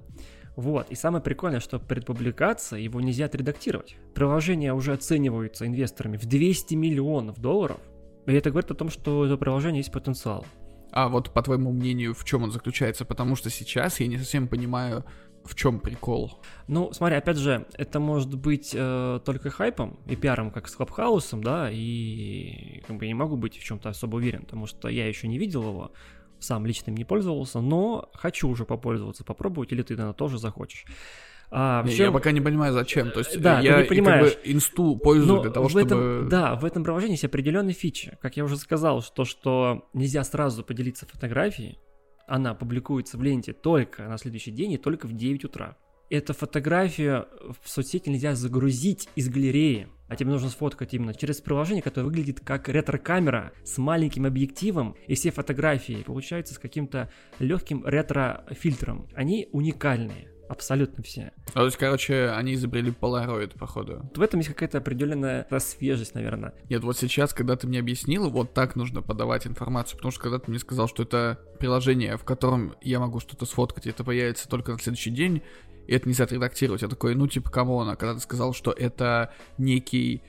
[0.60, 3.96] Вот, и самое прикольное, что перед публикацией его нельзя отредактировать.
[4.14, 7.80] Приложение уже оценивается инвесторами в 200 миллионов долларов,
[8.26, 10.46] и это говорит о том, что это приложение есть потенциал.
[10.92, 13.06] А вот по твоему мнению, в чем он заключается?
[13.06, 15.06] Потому что сейчас я не совсем понимаю,
[15.46, 16.42] в чем прикол.
[16.68, 21.42] Ну, смотри, опять же, это может быть э, только хайпом и пиаром, как с Клабхаусом,
[21.42, 25.08] да, и как бы я не могу быть в чем-то особо уверен, потому что я
[25.08, 25.94] еще не видел его,
[26.40, 30.86] сам лично им не пользовался, но хочу уже попользоваться, попробовать, или ты, наверное, тоже захочешь.
[31.52, 31.94] А, не.
[31.94, 33.12] Я пока не понимаю, зачем.
[33.12, 34.34] То есть да, я ты не понимаешь.
[34.34, 35.86] как бы инсту пользую Но для того, в чтобы...
[35.86, 38.18] Этом, да, в этом приложении есть определенные фичи.
[38.22, 41.80] Как я уже сказал, что, что нельзя сразу поделиться фотографией,
[42.28, 45.76] она публикуется в ленте только на следующий день и только в 9 утра.
[46.10, 47.28] Эту фотографию
[47.62, 52.40] в соцсети нельзя загрузить из галереи, а тебе нужно сфоткать именно через приложение, которое выглядит
[52.40, 59.08] как ретро-камера с маленьким объективом, и все фотографии получаются с каким-то легким ретро-фильтром.
[59.14, 60.32] Они уникальные.
[60.50, 61.32] Абсолютно все.
[61.54, 64.10] А, то есть, короче, они изобрели Polaroid, походу.
[64.16, 66.56] В этом есть какая-то определенная свежесть, наверное.
[66.70, 70.40] Нет, вот сейчас, когда ты мне объяснил, вот так нужно подавать информацию, потому что когда
[70.40, 74.50] ты мне сказал, что это приложение, в котором я могу что-то сфоткать, и это появится
[74.50, 75.44] только на следующий день,
[75.90, 80.22] и это нельзя отредактировать, я такой, ну типа, камона, когда ты сказал, что это некий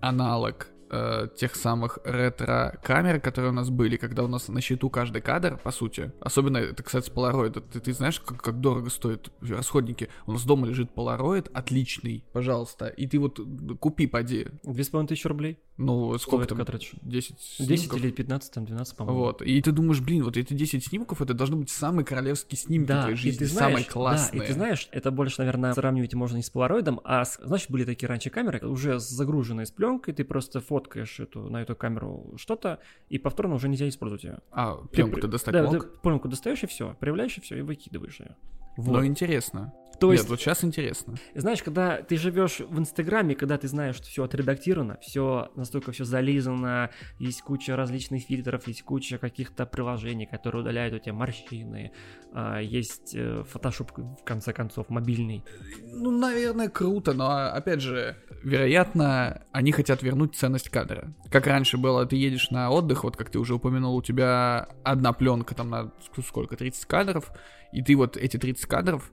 [0.00, 5.22] аналог э, тех самых ретро-камер, которые у нас были, когда у нас на счету каждый
[5.22, 6.12] кадр, по сути.
[6.20, 7.60] Особенно это, кстати, Polaroid.
[7.72, 10.08] Ты, ты знаешь, как, как дорого стоят расходники?
[10.26, 12.86] У нас дома лежит Polaroid, отличный, пожалуйста.
[12.86, 13.40] И ты вот
[13.80, 14.46] купи, поди.
[14.62, 15.58] Две с половиной тысячи рублей?
[15.78, 16.58] Ну, сколько там?
[16.58, 16.94] Картridж?
[17.02, 19.20] 10 10 или 15, там 12, по-моему.
[19.20, 19.42] Вот.
[19.42, 23.02] И ты думаешь, блин, вот эти 10 снимков, это должны быть самые королевские снимки да,
[23.02, 24.40] твоей жизни, и ты знаешь, самые классные.
[24.40, 27.70] Да, и ты знаешь, это больше, наверное, сравнивать можно не с полароидом, а с, значит,
[27.70, 32.34] были такие раньше камеры, уже загруженные с пленкой, ты просто фоткаешь эту, на эту камеру
[32.36, 34.38] что-то, и повторно уже нельзя использовать ее.
[34.50, 35.72] А, пленку ты, достать да, мог?
[35.72, 38.36] ты пленку достаешь и все, проявляешь и все, и выкидываешь ее.
[38.76, 38.92] Вот.
[38.92, 39.72] Но интересно.
[40.00, 41.14] То Нет, есть, вот сейчас интересно.
[41.34, 46.04] Знаешь, когда ты живешь в Инстаграме, когда ты знаешь, что все отредактировано, все настолько все
[46.04, 51.92] зализано, есть куча различных фильтров, есть куча каких-то приложений, которые удаляют у тебя морщины,
[52.32, 53.16] а, есть
[53.50, 55.44] фотошоп, в конце концов, мобильный.
[55.82, 61.12] Ну, наверное, круто, но, опять же, вероятно, они хотят вернуть ценность кадра.
[61.30, 65.12] Как раньше было, ты едешь на отдых, вот как ты уже упомянул, у тебя одна
[65.12, 65.92] пленка там на
[66.24, 67.32] сколько, 30 кадров,
[67.72, 69.10] и ты вот эти 30 кадров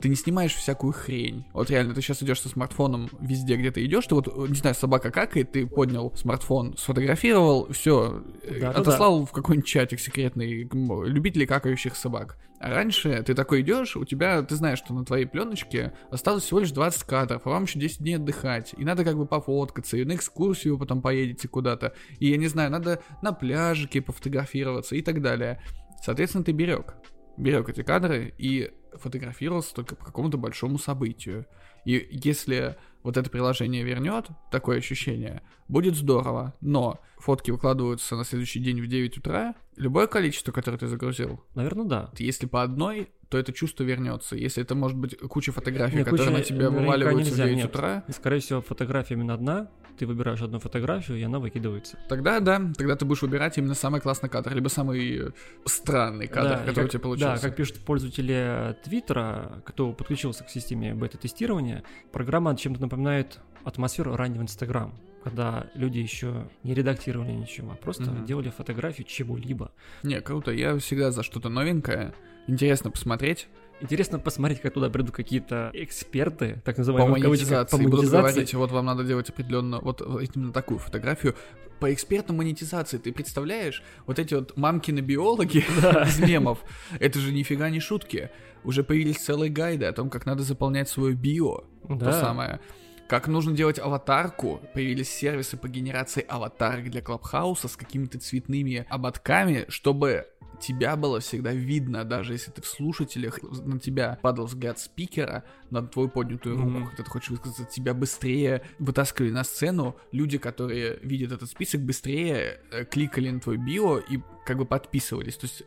[0.00, 1.46] ты не снимаешь всякую хрень.
[1.52, 4.74] Вот реально, ты сейчас идешь со смартфоном везде, где ты идешь, ты вот, не знаю,
[4.74, 8.22] собака какает, ты поднял смартфон, сфотографировал, все,
[8.60, 9.26] да, отослал да.
[9.26, 10.68] в какой-нибудь чатик секретный
[11.04, 12.38] любителей какающих собак.
[12.60, 16.60] А раньше ты такой идешь, у тебя, ты знаешь, что на твоей пленочке осталось всего
[16.60, 18.74] лишь 20 кадров, а вам еще 10 дней отдыхать.
[18.76, 21.94] И надо как бы пофоткаться, и на экскурсию потом поедете куда-то.
[22.18, 25.62] И я не знаю, надо на пляжике пофотографироваться и так далее.
[26.02, 26.94] Соответственно, ты берег.
[27.36, 31.46] Берег эти кадры и фотографировался только по какому-то большому событию.
[31.84, 36.54] И если вот это приложение вернет такое ощущение, будет здорово.
[36.60, 39.54] Но фотки выкладываются на следующий день в 9 утра.
[39.76, 41.42] Любое количество, которое ты загрузил.
[41.54, 42.10] Наверное, да.
[42.18, 44.36] Если по одной, то это чувство вернется.
[44.36, 47.56] Если это может быть куча фотографий, нет, которые куча, на тебя вываливаются нельзя, в 9
[47.56, 47.66] нет.
[47.66, 48.04] утра.
[48.08, 51.98] Скорее всего, фотография именно одна, ты выбираешь одну фотографию, и она выкидывается.
[52.08, 55.32] Тогда да, тогда ты будешь выбирать именно самый классный кадр, либо самый
[55.64, 57.34] странный кадр, да, который как, у тебя получился.
[57.34, 61.82] Да, как пишут пользователи Твиттера, кто подключился к системе бета-тестирования,
[62.12, 64.94] программа чем-то напоминает атмосферу раннего Инстаграм
[65.24, 68.24] когда люди еще не редактировали ничего, а просто mm-hmm.
[68.24, 69.72] делали фотографию чего-либо.
[70.02, 72.14] Не, круто, я всегда за что-то новенькое.
[72.46, 73.48] Интересно посмотреть.
[73.80, 77.76] Интересно посмотреть, как туда придут какие-то эксперты, так называемые, по монетизации.
[77.76, 78.06] По монетизации.
[78.06, 81.36] Будут говорить, вот вам надо делать определенно, вот именно такую фотографию.
[81.78, 83.84] По экспертам монетизации, ты представляешь?
[84.06, 85.58] Вот эти вот мамкины биологи
[86.06, 86.64] из мемов,
[86.98, 88.30] это же нифига не шутки.
[88.64, 91.62] Уже появились целые гайды о том, как надо заполнять свое био.
[91.86, 92.60] То самое.
[93.06, 94.60] как нужно делать аватарку.
[94.74, 100.26] Появились сервисы по генерации аватарок для Клабхауса с какими-то цветными ободками, чтобы
[100.60, 105.86] тебя было всегда видно, даже если ты в слушателях, на тебя падал взгляд спикера, на
[105.86, 106.86] твою поднятую руку, Мгм.
[106.88, 112.60] когда ты хочешь высказаться, тебя быстрее вытаскивали на сцену, люди, которые видят этот список, быстрее
[112.70, 115.36] э, кликали на твой био и как бы подписывались.
[115.36, 115.62] То есть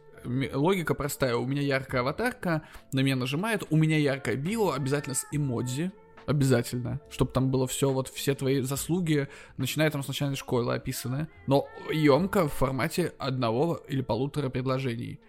[0.54, 5.26] логика простая, у меня яркая аватарка, на меня нажимают, у меня яркое био, обязательно с
[5.32, 5.92] эмодзи,
[6.32, 7.02] Обязательно.
[7.10, 9.28] Чтобы там было все, вот все твои заслуги,
[9.58, 11.28] начиная там с начальной школы описаны.
[11.46, 15.20] Но емко в формате одного или полутора предложений.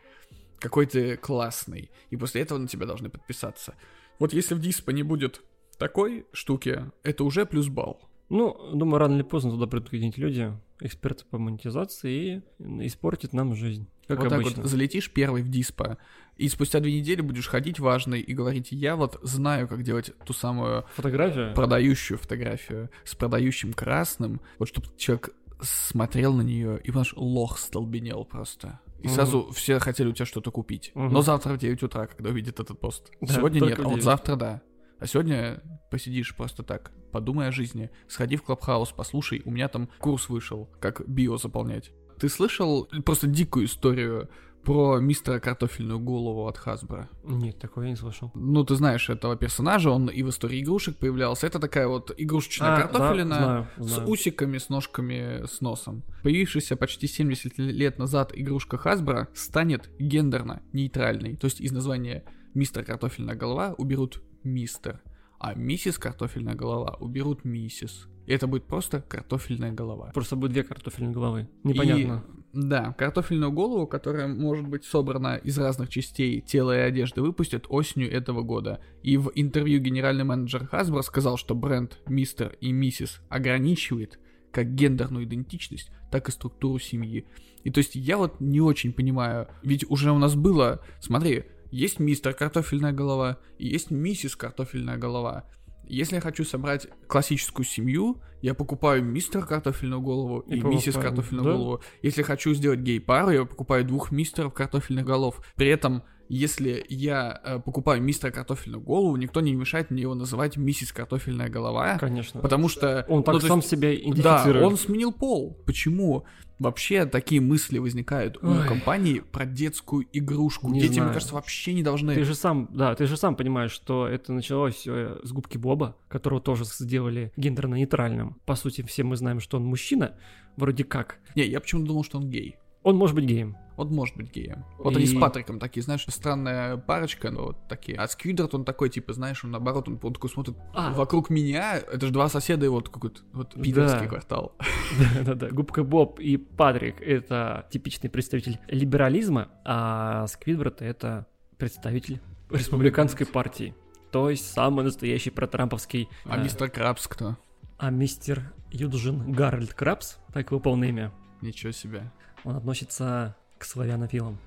[0.60, 1.90] Какой ты классный.
[2.10, 3.74] И после этого на тебя должны подписаться.
[4.20, 5.42] Вот если в Диспо не будет
[5.76, 8.08] такой штуки, это уже плюс балл.
[8.28, 13.56] Ну, думаю, рано или поздно туда придут какие-нибудь люди, эксперты по монетизации, и испортят нам
[13.56, 13.88] жизнь.
[14.16, 14.50] Как вот обычно.
[14.54, 15.98] так вот залетишь первый в Диспо,
[16.36, 20.32] и спустя две недели будешь ходить важный и говорить, я вот знаю, как делать ту
[20.32, 21.52] самую Фотография?
[21.54, 28.24] продающую фотографию с продающим красным, вот чтобы человек смотрел на нее и, понимаешь, лох столбенел
[28.24, 28.80] просто.
[29.00, 29.14] И Мгм.
[29.14, 30.92] сразу все хотели у тебя что-то купить.
[30.94, 31.12] Мгм.
[31.12, 33.10] Но завтра в 9 утра, когда увидят этот пост.
[33.20, 34.02] Да, Сегодня нет, а вот 9.
[34.04, 34.62] завтра да.
[34.98, 35.60] А сегодня
[35.90, 40.70] посидишь просто так, подумай о жизни, сходи в Клабхаус, послушай, у меня там курс вышел,
[40.80, 41.90] как био заполнять.
[42.18, 44.28] Ты слышал просто дикую историю
[44.64, 47.08] про мистера картофельную голову от Хасбро?
[47.24, 48.30] Нет, такого я не слышал.
[48.34, 51.46] Ну, ты знаешь этого персонажа, он и в истории игрушек появлялся.
[51.46, 54.08] Это такая вот игрушечная А, картофелина знаю, с знаю.
[54.08, 56.04] усиками, с ножками, с носом.
[56.22, 61.36] Появившаяся почти 70 лет назад игрушка Hasbro станет гендерно нейтральной.
[61.36, 65.00] То есть из названия мистер картофельная голова уберут мистер,
[65.38, 68.06] а миссис картофельная голова уберут миссис.
[68.26, 70.10] И это будет просто картофельная голова.
[70.14, 71.48] Просто будет две картофельные головы.
[71.64, 72.24] Непонятно.
[72.52, 77.66] И, да, картофельную голову, которая может быть собрана из разных частей тела и одежды, выпустят
[77.68, 78.80] осенью этого года.
[79.02, 84.18] И в интервью генеральный менеджер Hasbro сказал, что бренд Мистер и Миссис ограничивает
[84.52, 87.26] как гендерную идентичность, так и структуру семьи.
[87.64, 91.98] И то есть я вот не очень понимаю, ведь уже у нас было, смотри, есть
[91.98, 95.44] мистер картофельная голова и есть миссис картофельная голова.
[95.84, 101.44] Если я хочу собрать классическую семью, я покупаю мистер картофельную голову и, И миссис картофельную
[101.44, 101.52] да?
[101.52, 101.82] голову.
[102.02, 105.40] Если хочу сделать гей-пару, я покупаю двух мистеров картофельных голов.
[105.54, 110.56] При этом, если я э, покупаю мистера картофельную голову, никто не мешает мне его называть
[110.56, 111.98] миссис картофельная голова.
[111.98, 112.40] Конечно.
[112.40, 113.04] Потому что...
[113.08, 114.64] Он так ну, сам есть- себя Да, идентифицирует.
[114.64, 115.56] он сменил пол.
[115.66, 116.24] Почему?
[116.58, 118.68] Вообще такие мысли возникают у Ой.
[118.68, 120.68] компании про детскую игрушку.
[120.68, 121.06] Не Дети, знаю.
[121.08, 122.14] мне кажется, вообще не должны...
[122.14, 125.96] Ты же сам, да, ты же сам понимаешь, что это началось э, с губки Боба,
[126.08, 128.36] которого тоже сделали гендерно-нейтральным.
[128.46, 130.14] По сути, все мы знаем, что он мужчина,
[130.56, 131.18] вроде как.
[131.34, 132.56] Не, я почему-то думал, что он гей.
[132.82, 133.56] Он может быть геем.
[133.76, 134.64] Он может быть геем.
[134.78, 137.96] Вот они И- с Патриком такие, знаешь, странная парочка, но вот такие.
[137.98, 140.92] А Сквидрот, он такой, типа, знаешь, он наоборот, он, он такой смотрит А.
[140.92, 144.06] вокруг меня, это же два соседа, и вот какой-то вот питерский Да.
[144.06, 144.56] квартал.
[145.16, 145.48] Да-да-да.
[145.50, 151.26] Губка Боб и Патрик— это типичный представитель либерализма, а Сквидвард— это
[151.56, 152.20] представитель
[152.50, 153.74] республиканской партии.
[154.10, 156.08] То есть самый настоящий протрамповский...
[156.26, 157.38] А э, мистер Крабс кто?
[157.78, 162.12] а мистер Юджин Гарольд Крабс, так его полное имя, Ничего себе.
[162.44, 164.38] Он относится к славянофилам.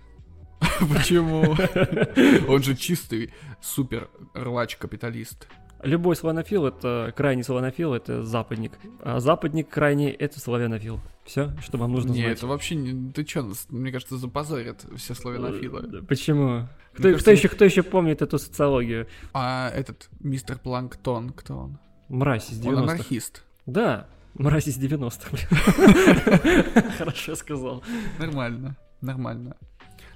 [0.94, 1.42] Почему?
[2.52, 5.48] Он же чистый супер рвач-капиталист.
[5.84, 8.72] Любой славянофил— это крайний славянофил, это западник.
[9.02, 11.00] А западник крайний— это славянофил.
[11.26, 12.38] Все, что вам нужно Не, знать.
[12.38, 13.12] это вообще не...
[13.12, 16.00] Ты чё, мне кажется, запозорят все славянофилы.
[16.00, 16.68] Э, Почему?
[16.94, 19.08] Кто, кажется, кто еще, кто еще помнит эту социологию?
[19.34, 21.80] А этот мистер Планктон, кто он?
[22.10, 22.84] Мразь из Он 90-х.
[22.84, 23.44] анархист.
[23.66, 25.30] Да, мразь из 90-х.
[25.32, 26.92] блин.
[26.98, 27.84] Хорошо сказал.
[28.20, 29.58] Нормально, нормально.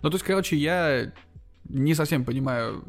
[0.01, 1.11] Ну, то есть, короче, я
[1.67, 2.83] не совсем понимаю,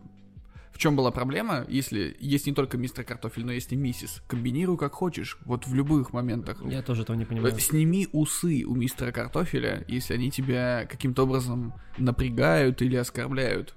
[0.73, 4.23] в чем была проблема, если есть не только мистер картофель, но есть и миссис.
[4.27, 6.63] Комбинируй как хочешь, вот в любых моментах.
[6.65, 7.59] Я тоже этого не понимаю.
[7.59, 13.75] Сними усы у мистера картофеля, если они тебя каким-то образом напрягают или оскорбляют.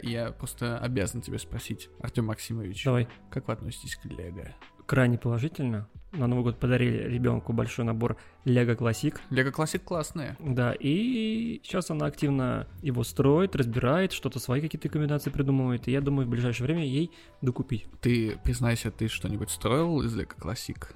[0.00, 3.08] Я просто обязан тебя спросить, Артем Максимович, Давай.
[3.30, 4.54] как вы относитесь к Лего?
[4.86, 5.88] Крайне положительно.
[6.12, 9.20] На Новый год подарили ребенку большой набор Лего Классик.
[9.28, 10.36] Лего Классик классные.
[10.40, 15.86] Да, и сейчас она активно его строит, разбирает, что-то свои какие-то комбинации придумывает.
[15.86, 17.10] И я думаю, в ближайшее время ей
[17.42, 17.86] докупить.
[18.00, 20.94] Ты, признайся, ты что-нибудь строил из Лего Классик?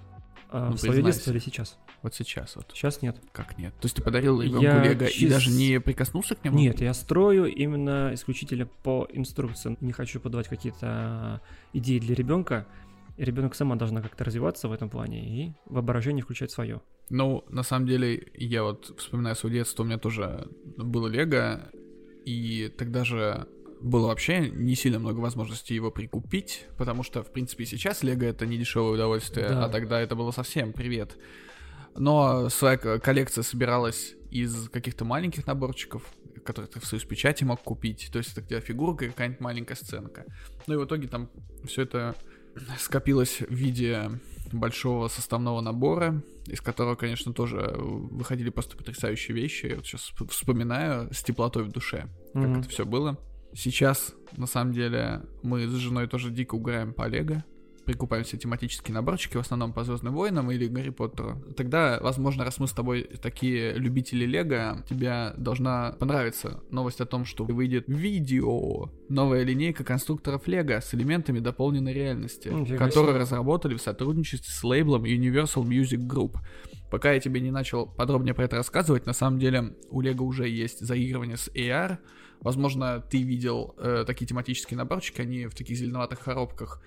[0.51, 1.79] А, Ну, в свое детство или сейчас?
[2.03, 2.67] Вот сейчас вот.
[2.75, 3.17] Сейчас нет.
[3.33, 3.73] Как нет?
[3.81, 6.59] То есть ты подарил ребенку Я Лего и чис- даже не прикоснулся к нему?
[6.59, 9.79] Нет, я строю именно исключительно по инструкциям.
[9.81, 11.41] Не хочу подавать какие-то
[11.73, 12.67] идеи для ребенка.
[13.17, 16.81] Ребенок сама должна как-то развиваться в этом плане и воображение включать свое.
[17.11, 21.71] Ну, на самом деле, я вот вспоминаю свое детство, у меня тоже было Лего,
[22.25, 23.47] и тогда же
[23.81, 28.47] было вообще не сильно много возможностей его прикупить, потому что, в принципе, сейчас Лего это
[28.47, 29.65] не дешевое удовольствие, Да.
[29.65, 31.19] а тогда это было совсем привет.
[31.95, 36.03] Но своя коллекция собиралась из каких-то маленьких наборчиков,
[36.45, 38.09] которые ты в союз печати мог купить.
[38.11, 40.25] То есть это где фигурка и какая-нибудь маленькая сценка.
[40.67, 41.29] Ну и в итоге там
[41.65, 42.15] все это
[42.79, 44.11] скопилось в виде
[44.53, 49.67] большого составного набора, из которого, конечно, тоже выходили просто потрясающие вещи.
[49.67, 52.61] Я вот сейчас вспоминаю с теплотой в душе, как Мгм.
[52.61, 53.19] это все было.
[53.55, 57.45] Сейчас, на самом деле, мы с женой тоже дико угораем по Лего.
[57.85, 61.43] Прикупаем все тематические наборчики, в основном по Звездным войнам или Гарри Поттеру.
[61.57, 67.25] Тогда, возможно, раз мы с тобой такие любители Лего, тебе должна понравиться новость о том,
[67.25, 68.91] что выйдет видео.
[69.09, 75.05] Новая линейка конструкторов Лего с элементами дополненной реальности, Нифига которую разработали в сотрудничестве с лейблом
[75.05, 76.37] Universal Music Group.
[76.91, 80.49] Пока я тебе не начал подробнее про это рассказывать, на самом деле у Лего уже
[80.49, 81.99] есть заигрывание с AR.
[82.41, 86.83] Возможно, ты видел э, такие тематические наборчики, они в таких зеленоватых коробках.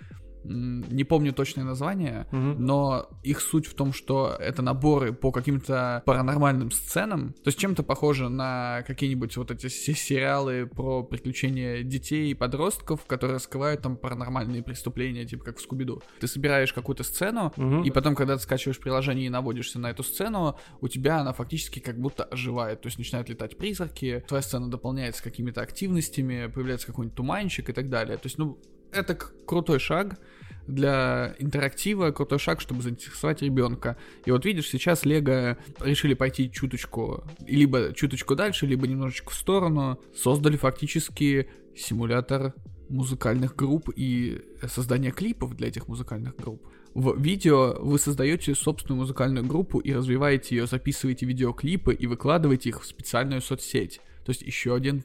[0.47, 2.63] Не помню точное название, Мгм.
[2.65, 7.33] но их суть в том, что это наборы по каким-то паранормальным сценам.
[7.33, 13.05] То есть чем-то похоже на какие-нибудь вот эти се- сериалы про приключения детей и подростков,
[13.05, 16.01] которые раскрывают там паранормальные преступления, типа как в Скубиду.
[16.19, 17.83] Ты собираешь какую-то сцену, Мгм.
[17.83, 21.79] и потом, когда ты скачиваешь приложение и наводишься на эту сцену, у тебя она фактически
[21.79, 22.81] как будто оживает.
[22.81, 27.89] То есть начинают летать призраки, твоя сцена дополняется какими-то активностями, появляется какой-нибудь туманчик и так
[27.89, 28.17] далее.
[28.17, 28.59] То есть, ну,
[28.91, 30.19] это крутой шаг
[30.67, 33.97] для интерактива, крутой шаг, чтобы заинтересовать ребенка.
[34.25, 39.99] И вот видишь, сейчас Лего решили пойти чуточку, либо чуточку дальше, либо немножечко в сторону,
[40.15, 42.53] создали фактически симулятор
[42.89, 46.65] музыкальных групп и создание клипов для этих музыкальных групп.
[46.93, 52.81] В видео вы создаете собственную музыкальную группу и развиваете ее, записываете видеоклипы и выкладываете их
[52.81, 53.99] в специальную соцсеть.
[54.25, 55.03] То есть еще один,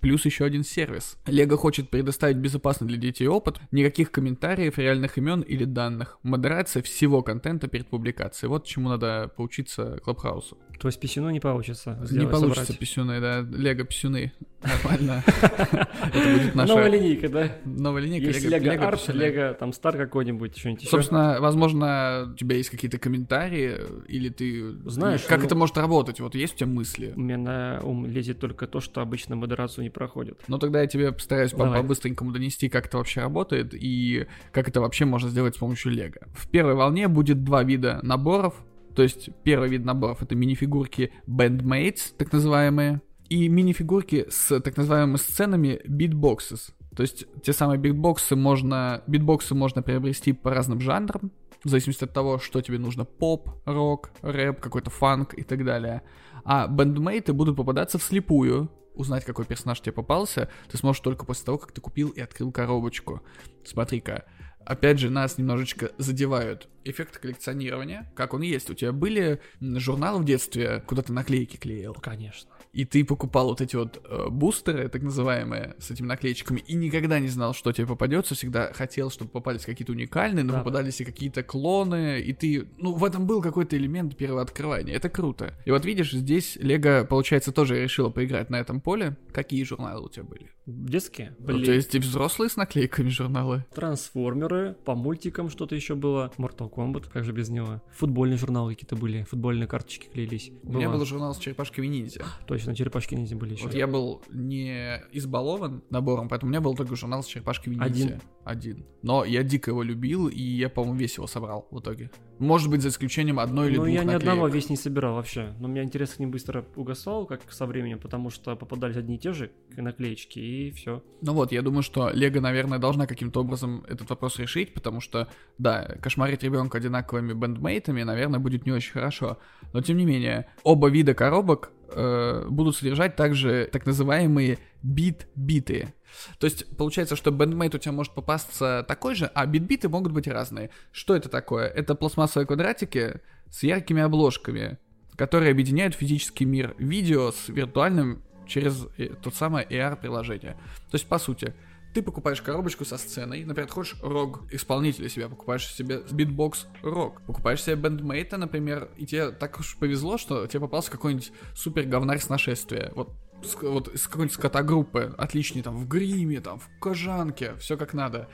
[0.00, 1.16] плюс еще один сервис.
[1.26, 7.22] Лего хочет предоставить безопасный для детей опыт, никаких комментариев, реальных имен или данных, модерация всего
[7.22, 8.48] контента перед публикацией.
[8.48, 10.58] Вот чему надо поучиться Клабхаусу.
[10.78, 12.78] То есть писюну не получится Не сделать, получится собрать.
[12.78, 14.32] писюны, да, Лего писюны.
[14.62, 15.22] Нормально.
[15.62, 17.52] Это будет наша Новая линейка, да?
[17.64, 18.26] новая линейка.
[18.26, 19.08] Есть Лего- Арт.
[19.08, 20.90] Лего там Стар какой-нибудь, что-нибудь еще.
[20.90, 23.76] Собственно, возможно, у тебя есть какие-то комментарии,
[24.08, 24.72] или ты...
[24.86, 26.20] Знаешь, как ну- это может работать?
[26.20, 27.12] Вот есть у тебя мысли?
[27.16, 30.40] У меня на ум лезет только то, что обычно модерацию не проходит.
[30.48, 31.80] Ну, тогда я тебе постараюсь Давай.
[31.80, 36.26] по-быстренькому донести, как это вообще работает и как это вообще можно сделать с помощью Лего.
[36.34, 38.54] В первой волне будет два вида наборов.
[38.94, 45.16] То есть первый вид наборов это мини-фигурки Bandmates, так называемые, и мини-фигурки с так называемыми
[45.16, 46.72] сценами Beatboxes.
[46.94, 51.30] То есть те самые битбоксы можно, битбоксы можно приобрести по разным жанрам,
[51.62, 53.04] в зависимости от того, что тебе нужно.
[53.04, 56.02] Поп, рок, рэп, какой-то фанк и так далее.
[56.44, 58.70] А бэндмейты будут попадаться вслепую.
[58.96, 62.50] Узнать, какой персонаж тебе попался, ты сможешь только после того, как ты купил и открыл
[62.50, 63.22] коробочку.
[63.64, 64.24] Смотри-ка,
[64.64, 68.70] опять же, нас немножечко задевают эффекты коллекционирования, как он есть.
[68.70, 71.94] У тебя были журналы в детстве, куда ты наклейки клеил?
[71.94, 72.50] Конечно.
[72.72, 77.18] и ты покупал вот эти вот э, бустеры, так называемые, с этими наклеечками, и никогда
[77.20, 80.58] не знал, что тебе попадется, всегда хотел, чтобы попались какие-то уникальные, но Да.
[80.58, 85.08] попадались и какие-то клоны, и ты, ну, в этом был какой-то элемент первого открывания, это
[85.08, 85.54] круто.
[85.64, 89.16] И вот видишь, здесь Лего, получается, тоже решила поиграть на этом поле.
[89.32, 90.50] Какие журналы у тебя были?
[90.66, 91.34] Детские?
[91.38, 91.64] Ну, Блин.
[91.64, 93.64] то есть и взрослые с наклейками журналы?
[93.74, 96.30] Трансформеры, по мультикам что-то еще было.
[96.36, 97.80] Mortal Kombat, как же без него.
[97.92, 100.50] Футбольные журналы какие-то были, футбольные карточки клеились.
[100.62, 100.98] У меня Было.
[100.98, 102.24] был журнал с черепашками ниндзя.
[102.46, 103.64] Точно, черепашки ниндзя были еще.
[103.64, 107.86] Вот я был не избалован набором, поэтому у меня был только журнал с черепашками ниндзя.
[107.86, 108.20] Один?
[108.44, 108.86] Один.
[109.02, 112.10] Но я дико его любил, и я, по-моему, весь его собрал в итоге.
[112.38, 114.22] Может быть, за исключением одной или Ну, двух я ни наклеек.
[114.22, 115.54] одного весь не собирал вообще.
[115.58, 119.16] Но у меня интерес к ним быстро угасал, как со временем, потому что попадались одни
[119.16, 121.02] и те же наклеечки, и все.
[121.22, 125.28] Ну вот, я думаю, что Лего, наверное, должна каким-то образом этот вопрос решить, потому что,
[125.58, 129.38] да, кошмарить ребенка одинаковыми бендмейтами, наверное, будет не очень хорошо.
[129.72, 135.94] Но, тем не менее, оба вида коробок э, будут содержать также так называемые бит-биты.
[136.38, 140.28] То есть, получается, что бендмейт у тебя может попасться такой же, а бит-биты могут быть
[140.28, 140.70] разные.
[140.92, 141.66] Что это такое?
[141.66, 144.78] Это пластмассовые квадратики с яркими обложками,
[145.16, 150.54] которые объединяют физический мир видео с виртуальным через э, тот самое AR-приложение.
[150.90, 151.54] То есть, по сути,
[151.96, 157.62] ты покупаешь коробочку со сценой, например, хочешь рок исполнителя себе, покупаешь себе BeatBox рок, покупаешь
[157.62, 162.18] себе bandmate а, например, и тебе так уж повезло, что тебе попался какой-нибудь супер говнарь
[162.18, 162.92] с нашествия.
[162.94, 167.94] Вот с- вот из какой-нибудь скотогруппы, отличный там в гриме, там в кожанке, все как
[167.94, 168.28] надо.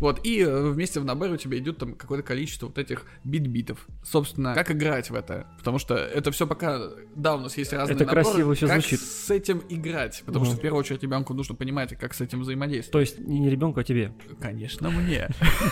[0.00, 3.86] Вот, и э, вместе в наборе у тебя идет там какое-то количество вот этих бит-битов.
[4.04, 5.46] Собственно, как играть в это?
[5.58, 6.80] Потому что это все пока,
[7.14, 8.22] да, у нас есть разные Это наборы.
[8.24, 9.00] красиво как звучит.
[9.00, 10.22] с этим играть?
[10.26, 10.58] Потому что Мгм.
[10.58, 12.92] в первую очередь ребенку нужно понимать, как с этим взаимодействовать.
[12.92, 14.12] То есть не ребенку, а тебе.
[14.40, 15.28] Конечно, мне.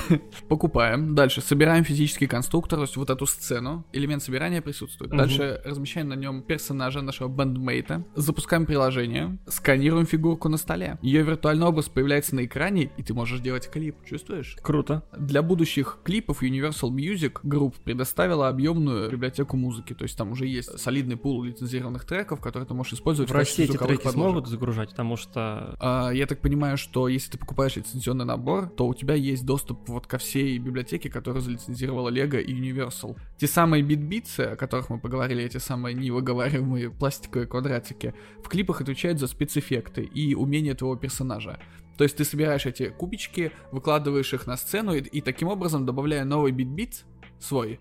[0.49, 1.15] Покупаем.
[1.15, 3.85] Дальше собираем физический конструктор, то есть вот эту сцену.
[3.93, 5.11] Элемент собирания присутствует.
[5.11, 8.05] Дальше размещаем на нем персонажа нашего бандмейта.
[8.15, 9.39] Запускаем приложение.
[9.47, 10.99] Сканируем фигурку на столе.
[11.01, 13.95] Ее виртуальный образ появляется на экране, и ты можешь делать клип.
[14.05, 14.57] Чувствуешь?
[14.63, 15.05] Круто.
[15.17, 19.95] Для будущих клипов Universal Music Group предоставила объемную библиотеку музыки.
[19.95, 23.37] То есть там уже есть солидный пул лицензированных треков, которые ты можешь использовать В в
[23.37, 24.13] России эти треки подложек.
[24.13, 28.89] смогут загружать, потому что А, Я так понимаю, что если ты покупаешь лицензионный набор, то
[28.89, 33.17] у тебя есть доступ вот ко всей библиотеке, которую залицензировала Lego и Universal.
[33.39, 39.19] Те самые битбитсы, о которых мы поговорили, эти самые невыговариваемые пластиковые квадратики, в клипах отвечают
[39.19, 41.59] за спецэффекты и умения твоего персонажа.
[41.99, 46.25] То есть ты собираешь эти кубички, выкладываешь их на сцену и, и таким образом, добавляя
[46.25, 47.05] новый битбит
[47.39, 47.79] свой,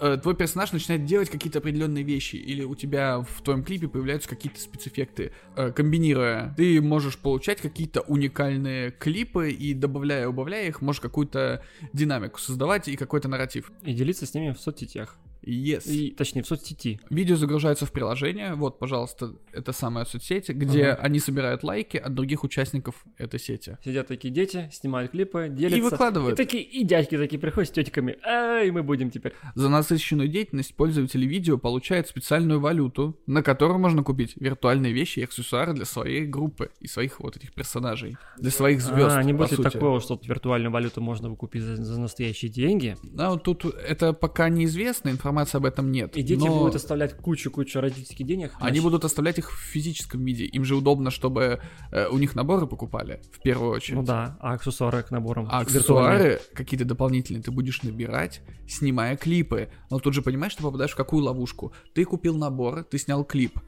[0.00, 4.28] э, твой персонаж начинает делать какие-то определенные вещи, или у тебя в твоем клипе появляются
[4.28, 5.32] какие-то спецэффекты.
[5.56, 11.62] Э, комбинируя, ты можешь получать какие-то уникальные клипы, и добавляя убавляя их, можешь какую-то
[11.92, 13.70] динамику создавать и какой-то нарратив.
[13.84, 15.16] и делиться с ними в соцсетях.
[15.46, 15.88] Yes.
[15.88, 17.00] И, точнее, в соцсети.
[17.10, 21.02] Видео загружается в приложение, вот, пожалуйста, это самая соцсеть, где Ага.
[21.02, 23.78] они собирают лайки от других участников этой сети.
[23.84, 25.78] Сидят такие дети, снимают клипы, делятся.
[25.78, 26.38] И выкладывают.
[26.38, 28.16] И такие, и дядьки такие приходят с тетками.
[28.26, 29.34] Эй, мы будем теперь.
[29.54, 35.24] За насыщенную деятельность пользователи видео получают специальную валюту, на которую можно купить виртуальные вещи и
[35.24, 39.16] аксессуары для своей группы и своих вот этих персонажей, для своих звезд.
[39.16, 39.62] а, не будет сути.
[39.62, 44.48] такого, что виртуальную валюту можно выкупить за, за настоящие деньги, А вот тут это пока
[44.48, 46.16] неизвестно, информации об этом нет.
[46.16, 48.52] и дети но будут оставлять кучу-кучу родительских денег?
[48.56, 50.44] Они значит, будут оставлять их в физическом виде.
[50.44, 51.60] Им же удобно, чтобы
[51.92, 53.96] э, у них наборы покупали, в первую очередь.
[53.96, 59.68] Ну да, а аксессуары к наборам А аксессуары какие-то дополнительные ты будешь набирать, снимая клипы.
[59.90, 61.72] Но тут же понимаешь, что попадаешь в какую ловушку.
[61.94, 63.58] Ты купил набор, ты снял клип.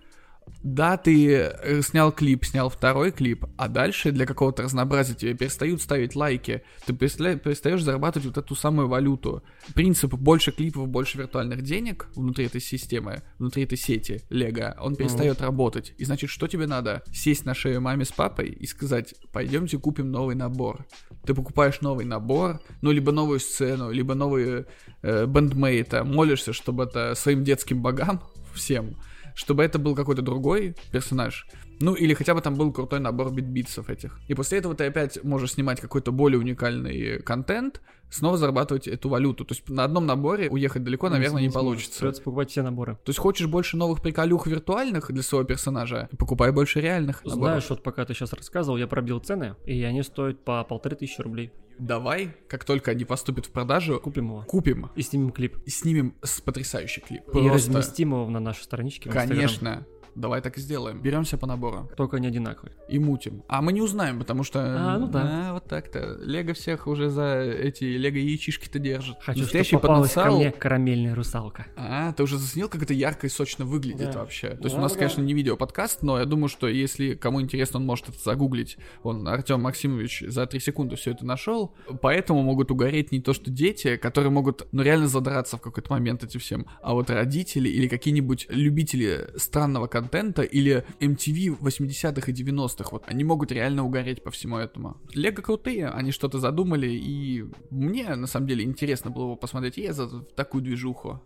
[0.63, 5.81] Да, ты э, снял клип, снял второй клип, а дальше для какого-то разнообразия тебе перестают
[5.83, 6.63] ставить лайки.
[6.87, 9.43] Ты переста- перестаешь зарабатывать вот эту самую валюту.
[9.75, 15.41] Принцип больше клипов, больше виртуальных денег внутри этой системы, внутри этой сети Лего, он перестает
[15.41, 15.95] работать.
[15.99, 17.03] И значит, что тебе надо?
[17.13, 20.87] Сесть на шею маме с папой и сказать, пойдемте купим новый набор.
[21.25, 24.67] Ты покупаешь новый набор, ну, либо новую сцену, либо новые
[25.03, 28.23] э, бэндмейта, молишься, чтобы это своим детским богам,
[28.55, 28.97] всем,
[29.39, 31.47] чтобы это был какой-то другой персонаж.
[31.79, 34.19] Ну, или хотя бы там был крутой набор битбитсов этих.
[34.27, 37.81] И после этого ты опять можешь снимать какой-то более уникальный контент,
[38.11, 39.45] снова зарабатывать эту валюту.
[39.45, 41.55] То есть на одном наборе уехать далеко, наверное, не, сможешь.
[41.55, 42.01] получится.
[42.01, 42.95] Придется покупать все наборы.
[43.05, 47.45] То есть хочешь больше новых приколюх виртуальных для своего персонажа, покупай больше реальных наборов.
[47.45, 51.21] Знаешь, вот пока ты сейчас рассказывал, я пробил цены, и они стоят по полторы тысячи
[51.21, 51.53] рублей.
[51.79, 54.43] Давай, как только они поступят в продажу, Купим его.
[54.43, 55.57] купим И снимем клип.
[55.65, 57.23] и снимем с потрясающий клип.
[57.29, 59.87] И Просто, разместим его на нашей страничке конечно,
[60.21, 61.01] давай так и сделаем.
[61.01, 62.75] Беремся по набору Только не одинаковые.
[62.89, 63.43] и мутим.
[63.49, 64.61] А мы не узнаем, потому что...
[64.61, 65.23] А, ну да.
[65.51, 66.17] а, вот так-то.
[66.23, 69.17] Лего всех уже за эти лего яичишки-то держит.
[69.23, 70.39] Хочу, Настоящий чтобы попалась ко потенциал.
[70.41, 71.67] мне карамельная русалка.
[71.77, 74.19] А, ты уже заценил, как это ярко и сочно выглядит Да.
[74.21, 74.49] вообще.
[74.51, 74.99] То есть Да, у нас, да.
[74.99, 78.77] конечно, не видео-подкаст, но я думаю, что если кому интересно, он может это загуглить.
[79.03, 81.75] Он, Артем Максимович, за три секунды все это нашел.
[82.03, 86.25] Поэтому могут угореть не то, что дети, которые могут, ну, реально задраться в какой-то момент
[86.25, 90.08] этим всем, а вот родители или какие-нибудь любители странного контента
[90.43, 94.97] или MTV 80-х и 90-х, вот, они могут реально угореть по всему этому.
[95.15, 99.91] Лего крутые, они что-то задумали, и мне, на самом деле, интересно было бы посмотреть и
[99.91, 101.23] за такую движуху.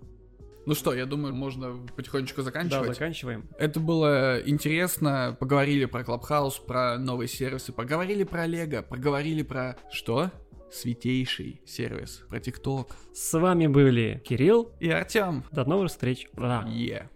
[0.64, 2.88] Ну что, я думаю, можно потихонечку Да, заканчивать.
[2.94, 3.48] заканчиваем.
[3.58, 5.36] Это было интересно.
[5.40, 10.30] Поговорили про Clubhouse, про новые сервисы, поговорили про Лего, поговорили про что?
[10.70, 12.96] Святейший сервис, про ТикТок.
[13.12, 14.70] С вами были Кирилл.
[14.80, 15.44] И Артем.
[15.50, 16.28] До новых встреч.
[16.32, 16.66] Да.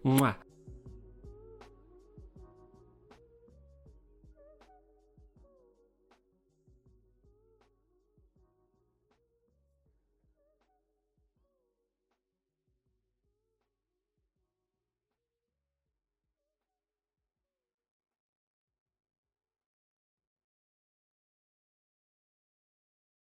[0.03, 0.37] Муа.